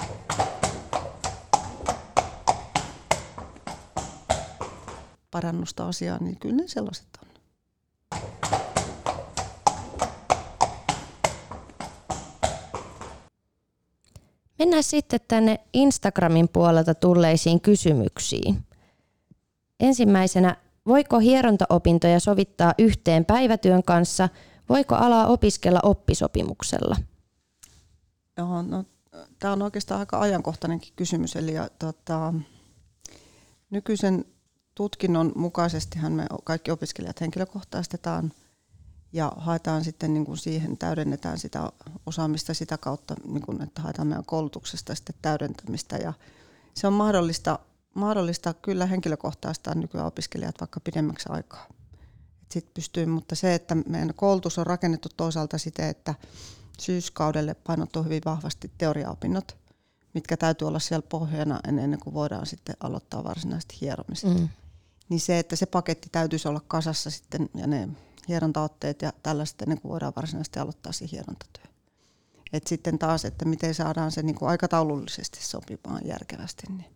parannusta 5.30 5.88
asiaan, 5.88 6.24
niin 6.24 6.38
kyllä 6.38 6.56
ne 6.56 6.68
sellaiset 6.68 7.08
on. 7.22 7.28
Mennään 14.62 14.82
sitten 14.82 15.20
tänne 15.28 15.60
Instagramin 15.72 16.48
puolelta 16.48 16.94
tulleisiin 16.94 17.60
kysymyksiin. 17.60 18.64
Ensimmäisenä, 19.80 20.56
voiko 20.86 21.18
hierontaopintoja 21.18 22.20
sovittaa 22.20 22.74
yhteen 22.78 23.24
päivätyön 23.24 23.82
kanssa? 23.82 24.28
Voiko 24.68 24.94
alaa 24.94 25.26
opiskella 25.26 25.80
oppisopimuksella? 25.82 26.96
Joo, 28.36 28.62
no, 28.62 28.84
tämä 29.38 29.52
on 29.52 29.62
oikeastaan 29.62 30.00
aika 30.00 30.20
ajankohtainenkin 30.20 30.92
kysymys. 30.96 31.36
Eli 31.36 31.52
tota, 31.78 32.34
nykyisen 33.70 34.24
tutkinnon 34.74 35.32
mukaisestihan 35.36 36.12
me 36.12 36.26
kaikki 36.44 36.70
opiskelijat 36.70 37.20
henkilökohtaistetaan– 37.20 38.32
ja 39.12 39.32
haetaan 39.36 39.84
sitten 39.84 40.14
niin 40.14 40.24
kuin 40.24 40.38
siihen, 40.38 40.78
täydennetään 40.78 41.38
sitä 41.38 41.72
osaamista 42.06 42.54
sitä 42.54 42.78
kautta, 42.78 43.14
niin 43.26 43.42
kuin, 43.42 43.62
että 43.62 43.82
haetaan 43.82 44.08
meidän 44.08 44.24
koulutuksesta 44.24 44.94
sitten 44.94 45.14
täydentämistä 45.22 45.96
ja 45.96 46.12
se 46.74 46.86
on 46.86 46.92
mahdollista, 46.92 47.58
mahdollista 47.94 48.54
kyllä 48.54 48.86
henkilökohtaistaa 48.86 49.74
nykyään 49.74 50.06
opiskelijat 50.06 50.60
vaikka 50.60 50.80
pidemmäksi 50.80 51.28
aikaa. 51.28 51.66
Et 52.42 52.52
sit 52.52 52.74
pystyy, 52.74 53.06
mutta 53.06 53.34
se, 53.34 53.54
että 53.54 53.74
meidän 53.74 54.14
koulutus 54.14 54.58
on 54.58 54.66
rakennettu 54.66 55.08
toisaalta 55.16 55.58
siten, 55.58 55.88
että 55.88 56.14
syyskaudelle 56.80 57.54
painottuu 57.54 58.02
hyvin 58.02 58.22
vahvasti 58.24 58.70
teoriaopinnot, 58.78 59.56
mitkä 60.14 60.36
täytyy 60.36 60.68
olla 60.68 60.78
siellä 60.78 61.06
pohjana 61.08 61.60
ennen 61.68 61.98
kuin 62.00 62.14
voidaan 62.14 62.46
sitten 62.46 62.76
aloittaa 62.80 63.24
varsinaisesti 63.24 63.76
hieromista. 63.80 64.28
Mm. 64.28 64.48
Niin 65.08 65.20
se, 65.20 65.38
että 65.38 65.56
se 65.56 65.66
paketti 65.66 66.08
täytyisi 66.12 66.48
olla 66.48 66.60
kasassa 66.68 67.10
sitten 67.10 67.50
ja 67.54 67.66
ne 67.66 67.88
hierontaotteet 68.28 69.02
ja 69.02 69.12
tällaiset 69.22 69.62
ennen 69.62 69.80
kuin 69.80 69.92
voidaan 69.92 70.12
varsinaisesti 70.16 70.58
aloittaa 70.58 70.92
se 70.92 71.06
hierontatyö. 71.12 71.64
Et 72.52 72.66
sitten 72.66 72.98
taas, 72.98 73.24
että 73.24 73.44
miten 73.44 73.74
saadaan 73.74 74.12
se 74.12 74.22
niin 74.22 74.34
kuin 74.36 74.48
aikataulullisesti 74.48 75.44
sopimaan 75.44 76.06
järkevästi. 76.06 76.62
Niin. 76.68 76.94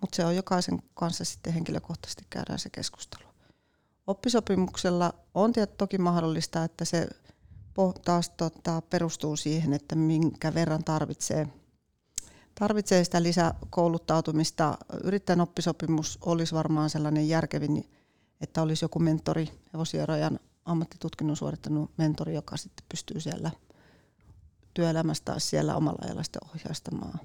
Mutta 0.00 0.16
se 0.16 0.24
on 0.24 0.36
jokaisen 0.36 0.82
kanssa 0.94 1.24
sitten 1.24 1.52
henkilökohtaisesti 1.52 2.26
käydään 2.30 2.58
se 2.58 2.70
keskustelu. 2.70 3.28
Oppisopimuksella 4.06 5.14
on 5.34 5.52
toki 5.78 5.98
mahdollista, 5.98 6.64
että 6.64 6.84
se 6.84 7.08
taas 8.04 8.30
tota, 8.30 8.82
perustuu 8.90 9.36
siihen, 9.36 9.72
että 9.72 9.94
minkä 9.94 10.54
verran 10.54 10.84
tarvitsee, 10.84 11.48
tarvitsee 12.54 13.04
sitä 13.04 13.22
lisäkouluttautumista. 13.22 14.78
Yrittäjän 15.04 15.40
oppisopimus 15.40 16.18
olisi 16.26 16.54
varmaan 16.54 16.90
sellainen 16.90 17.28
järkevin, 17.28 17.90
että 18.40 18.62
olisi 18.62 18.84
joku 18.84 18.98
mentori, 18.98 19.48
hevosierojan 19.74 20.40
ammattitutkinnon 20.64 21.36
suorittanut 21.36 21.90
mentori, 21.96 22.34
joka 22.34 22.56
sitten 22.56 22.86
pystyy 22.88 23.20
siellä 23.20 23.50
työelämässä 24.74 25.24
taas 25.24 25.50
siellä 25.50 25.76
omalla 25.76 25.98
ajalla 26.04 26.22
sitten 26.22 26.48
ohjaistamaan. 26.48 27.20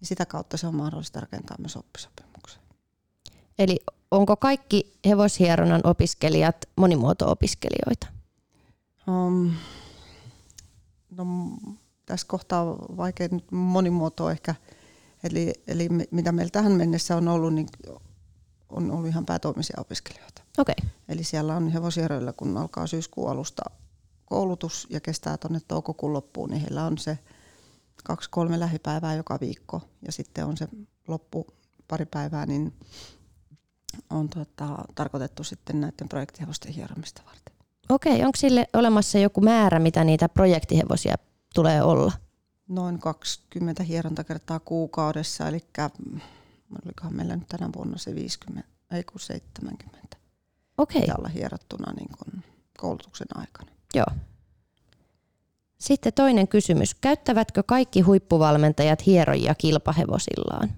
Niin 0.00 0.08
sitä 0.08 0.26
kautta 0.26 0.56
se 0.56 0.66
on 0.66 0.74
mahdollista 0.74 1.20
rakentaa 1.20 1.56
myös 1.58 1.76
oppisopimuksen. 1.76 2.62
Eli 3.58 3.80
onko 4.10 4.36
kaikki 4.36 4.98
hevoshieronnan 5.06 5.80
opiskelijat 5.84 6.56
monimuoto-opiskelijoita? 6.76 8.06
Um, 9.08 9.54
no, 11.10 11.26
tässä 12.06 12.26
kohtaa 12.26 12.66
vaikea 12.78 13.28
nyt 13.30 13.52
monimuoto 13.52 14.30
ehkä. 14.30 14.54
Eli, 15.22 15.52
eli 15.66 15.88
mitä 16.10 16.32
meillä 16.32 16.50
tähän 16.50 16.72
mennessä 16.72 17.16
on 17.16 17.28
ollut, 17.28 17.54
niin 17.54 17.68
on 18.68 18.90
ollut 18.90 19.06
ihan 19.06 19.26
päätoimisia 19.26 19.80
opiskelijoita. 19.80 20.42
Okay. 20.58 20.74
Eli 21.08 21.24
siellä 21.24 21.56
on 21.56 21.68
hevosieröillä, 21.68 22.32
kun 22.32 22.56
alkaa 22.56 22.86
syyskuun 22.86 23.30
alusta 23.30 23.62
koulutus 24.24 24.86
ja 24.90 25.00
kestää 25.00 25.36
tuonne 25.36 25.60
toukokuun 25.68 26.12
loppuun, 26.12 26.50
niin 26.50 26.60
heillä 26.60 26.84
on 26.84 26.98
se 26.98 27.18
kaksi-kolme 28.04 28.60
lähipäivää 28.60 29.14
joka 29.14 29.38
viikko 29.40 29.80
ja 30.06 30.12
sitten 30.12 30.46
on 30.46 30.56
se 30.56 30.68
loppu 31.08 31.46
pari 31.88 32.06
päivää, 32.06 32.46
niin 32.46 32.74
on 34.10 34.28
tota, 34.28 34.84
tarkoitettu 34.94 35.44
sitten 35.44 35.80
näiden 35.80 36.08
projektihevosten 36.08 36.72
hieromista 36.72 37.22
varten. 37.26 37.54
Okei, 37.88 38.24
onko 38.24 38.36
sille 38.36 38.66
olemassa 38.72 39.18
joku 39.18 39.40
määrä, 39.40 39.78
mitä 39.78 40.04
niitä 40.04 40.28
projektihevosia 40.28 41.14
tulee 41.54 41.82
olla? 41.82 42.12
Noin 42.68 42.98
20 42.98 43.82
hierontakertaa 43.82 44.60
kuukaudessa, 44.60 45.48
eli 45.48 45.60
olikohan 46.84 47.16
meillä 47.16 47.36
nyt 47.36 47.48
tänä 47.48 47.70
vuonna 47.76 47.98
se 47.98 48.14
50, 48.14 48.68
ei 48.90 49.04
kun 49.04 49.20
70. 49.20 50.16
Okei. 50.78 51.00
Pitää 51.00 51.16
olla 51.18 51.28
hierottuna 51.28 51.92
niin 51.92 52.08
kuin 52.18 52.44
koulutuksen 52.78 53.26
aikana. 53.34 53.70
Joo. 53.94 54.06
Sitten 55.78 56.12
toinen 56.12 56.48
kysymys. 56.48 56.94
Käyttävätkö 56.94 57.62
kaikki 57.62 58.00
huippuvalmentajat 58.00 59.06
hierojia 59.06 59.54
kilpahevosillaan? 59.54 60.72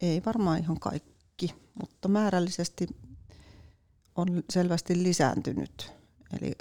Ei 0.00 0.22
varmaan 0.26 0.58
ihan 0.58 0.80
kaikki, 0.80 1.54
mutta 1.80 2.08
määrällisesti 2.08 2.86
on 4.14 4.42
selvästi 4.50 5.02
lisääntynyt. 5.02 5.92
Eli 6.40 6.52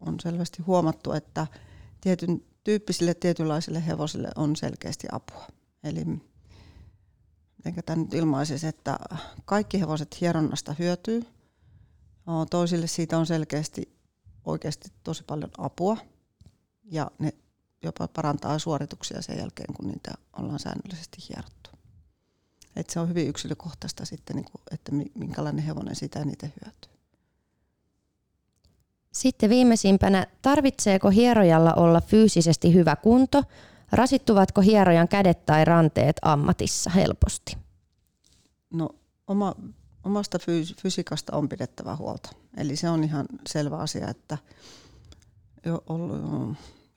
on 0.00 0.20
selvästi 0.20 0.62
huomattu, 0.62 1.12
että 1.12 1.46
tietyn 2.00 2.42
tyyppisille 2.64 3.14
tietynlaisille 3.14 3.86
hevosille 3.86 4.28
on 4.36 4.56
selkeästi 4.56 5.06
apua. 5.12 5.46
Eli 5.84 6.04
miten 7.64 7.84
tämä 7.86 8.02
nyt 8.02 8.14
ilmaisisi, 8.14 8.66
että 8.66 8.98
kaikki 9.44 9.80
hevoset 9.80 10.20
hieronnasta 10.20 10.74
hyötyy. 10.78 11.22
Toisille 12.50 12.86
siitä 12.86 13.18
on 13.18 13.26
selkeästi 13.26 13.96
oikeasti 14.44 14.88
tosi 15.04 15.24
paljon 15.24 15.50
apua 15.58 15.96
ja 16.84 17.10
ne 17.18 17.32
jopa 17.82 18.08
parantaa 18.08 18.58
suorituksia 18.58 19.22
sen 19.22 19.38
jälkeen, 19.38 19.74
kun 19.74 19.88
niitä 19.88 20.14
ollaan 20.38 20.58
säännöllisesti 20.58 21.18
hierottu. 21.28 21.70
Et 22.76 22.90
se 22.90 23.00
on 23.00 23.08
hyvin 23.08 23.28
yksilökohtaista 23.28 24.04
sitten, 24.04 24.36
niin 24.36 24.46
että 24.70 24.92
minkälainen 25.14 25.64
hevonen 25.64 25.96
sitä 25.96 26.24
niitä 26.24 26.46
hyötyy. 26.46 26.92
Sitten 29.12 29.50
viimeisimpänä, 29.50 30.26
tarvitseeko 30.42 31.10
hierojalla 31.10 31.74
olla 31.74 32.00
fyysisesti 32.00 32.74
hyvä 32.74 32.96
kunto? 32.96 33.42
Rasittuvatko 33.92 34.60
hierojan 34.60 35.08
kädet 35.08 35.46
tai 35.46 35.64
ranteet 35.64 36.16
ammatissa 36.22 36.90
helposti? 36.90 37.56
No 38.70 38.88
oma, 39.26 39.54
omasta 40.06 40.38
fyys- 40.38 40.74
fysiikasta 40.82 41.36
on 41.36 41.48
pidettävä 41.48 41.96
huolta. 41.96 42.30
Eli 42.56 42.76
se 42.76 42.90
on 42.90 43.04
ihan 43.04 43.26
selvä 43.48 43.76
asia, 43.76 44.08
että 44.08 44.38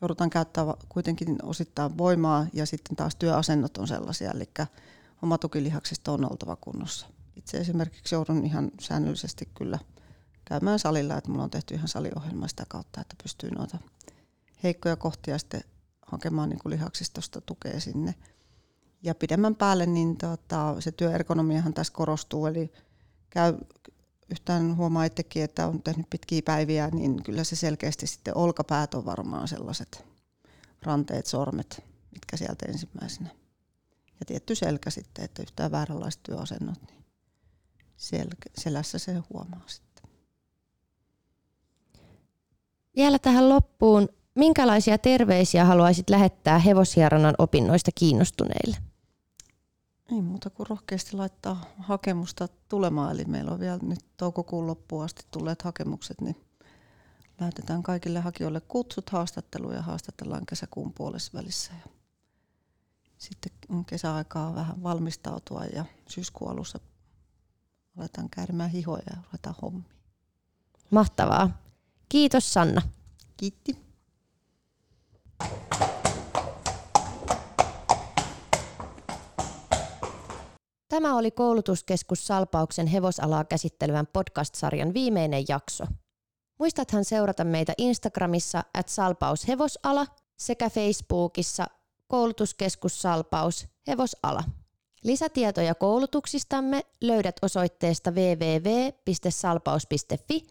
joudutaan 0.01 0.29
käyttämään 0.29 0.77
kuitenkin 0.89 1.37
osittain 1.43 1.97
voimaa 1.97 2.47
ja 2.53 2.65
sitten 2.65 2.95
taas 2.95 3.15
työasennot 3.15 3.77
on 3.77 3.87
sellaisia, 3.87 4.31
eli 4.31 4.49
oma 5.21 5.37
tukilihaksista 5.37 6.11
on 6.11 6.31
oltava 6.31 6.55
kunnossa. 6.55 7.07
Itse 7.35 7.57
esimerkiksi 7.57 8.15
joudun 8.15 8.45
ihan 8.45 8.71
säännöllisesti 8.79 9.49
kyllä 9.57 9.79
käymään 10.45 10.79
salilla, 10.79 11.17
että 11.17 11.29
mulla 11.29 11.43
on 11.43 11.49
tehty 11.49 11.73
ihan 11.73 11.87
saliohjelma 11.87 12.47
sitä 12.47 12.65
kautta, 12.67 13.01
että 13.01 13.15
pystyy 13.23 13.49
noita 13.49 13.77
heikkoja 14.63 14.95
kohtia 14.95 15.37
sitten 15.37 15.63
hakemaan 16.01 16.49
niin 16.49 16.59
kuin 16.59 16.71
lihaksistosta 16.71 17.41
tukea 17.41 17.79
sinne. 17.79 18.15
Ja 19.03 19.15
pidemmän 19.15 19.55
päälle 19.55 19.85
niin 19.85 20.17
tota, 20.17 20.75
se 20.79 20.91
työergonomiahan 20.91 21.73
tässä 21.73 21.93
korostuu, 21.93 22.45
eli 22.45 22.71
käy, 23.29 23.57
yhtään 24.31 24.77
huomaa 24.77 25.03
itsekin, 25.03 25.43
että 25.43 25.67
on 25.67 25.83
tehnyt 25.83 26.09
pitkiä 26.09 26.41
päiviä, 26.45 26.89
niin 26.93 27.23
kyllä 27.23 27.43
se 27.43 27.55
selkeästi 27.55 28.07
sitten 28.07 28.37
olkapäät 28.37 28.93
on 28.93 29.05
varmaan 29.05 29.47
sellaiset 29.47 30.05
ranteet, 30.83 31.25
sormet, 31.25 31.83
mitkä 32.11 32.37
sieltä 32.37 32.65
ensimmäisenä. 32.65 33.29
Ja 34.19 34.25
tietty 34.25 34.55
selkä 34.55 34.89
sitten, 34.89 35.25
että 35.25 35.41
yhtään 35.41 35.71
vääränlaiset 35.71 36.23
työasennot, 36.23 36.81
niin 36.87 37.05
sel- 37.97 38.51
selässä 38.57 38.99
se 38.99 39.13
huomaa 39.33 39.63
sitten. 39.67 40.09
Vielä 42.95 43.19
tähän 43.19 43.49
loppuun, 43.49 44.09
minkälaisia 44.35 44.97
terveisiä 44.97 45.65
haluaisit 45.65 46.09
lähettää 46.09 46.59
hevoshieronnan 46.59 47.35
opinnoista 47.37 47.91
kiinnostuneille? 47.95 48.88
Ei 50.11 50.21
muuta 50.21 50.49
kuin 50.49 50.67
rohkeasti 50.67 51.15
laittaa 51.15 51.65
hakemusta 51.77 52.47
tulemaan. 52.69 53.11
Eli 53.11 53.25
meillä 53.25 53.51
on 53.51 53.59
vielä 53.59 53.79
nyt 53.81 54.05
toukokuun 54.17 54.67
loppuun 54.67 55.03
asti 55.03 55.25
tulleet 55.31 55.61
hakemukset, 55.61 56.21
niin 56.21 56.35
lähetetään 57.39 57.83
kaikille 57.83 58.19
hakijoille 58.19 58.61
kutsut 58.61 59.09
haastatteluun 59.09 59.73
ja 59.73 59.81
haastatellaan 59.81 60.45
kesäkuun 60.45 60.93
puolessa 60.93 61.31
välissä. 61.33 61.71
Ja 61.73 61.91
sitten 63.17 63.51
on 63.69 63.85
kesäaikaa 63.85 64.55
vähän 64.55 64.83
valmistautua 64.83 65.65
ja 65.65 65.85
syyskuun 66.07 66.51
alussa 66.51 66.79
aletaan 67.97 68.29
käärimään 68.29 68.69
hihoja 68.69 69.03
ja 69.09 69.17
ruvetaan 69.25 69.55
hommiin. 69.61 69.85
Mahtavaa. 70.89 71.61
Kiitos 72.09 72.53
Sanna. 72.53 72.81
Kiitti. 73.37 73.77
Tämä 81.01 81.17
oli 81.17 81.31
koulutuskeskus 81.31 82.27
Salpauksen 82.27 82.87
hevosalaa 82.87 83.43
käsittelevän 83.43 84.07
podcast-sarjan 84.07 84.93
viimeinen 84.93 85.45
jakso. 85.47 85.83
Muistathan 86.59 87.05
seurata 87.05 87.43
meitä 87.43 87.73
Instagramissa 87.77 88.63
at 88.73 88.89
salpaushevosala 88.89 90.05
sekä 90.37 90.69
Facebookissa 90.69 91.67
koulutuskeskus 92.07 93.01
Salpaus 93.01 93.67
hevosala. 93.87 94.43
Lisätietoja 95.03 95.75
koulutuksistamme 95.75 96.81
löydät 97.01 97.35
osoitteesta 97.41 98.11
www.salpaus.fi 98.11 100.47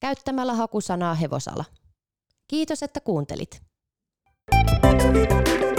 käyttämällä 0.00 0.54
hakusanaa 0.54 1.14
hevosala. 1.14 1.64
Kiitos, 2.48 2.82
että 2.82 3.00
kuuntelit. 3.00 3.62
Thank 4.80 5.62
you 5.62 5.71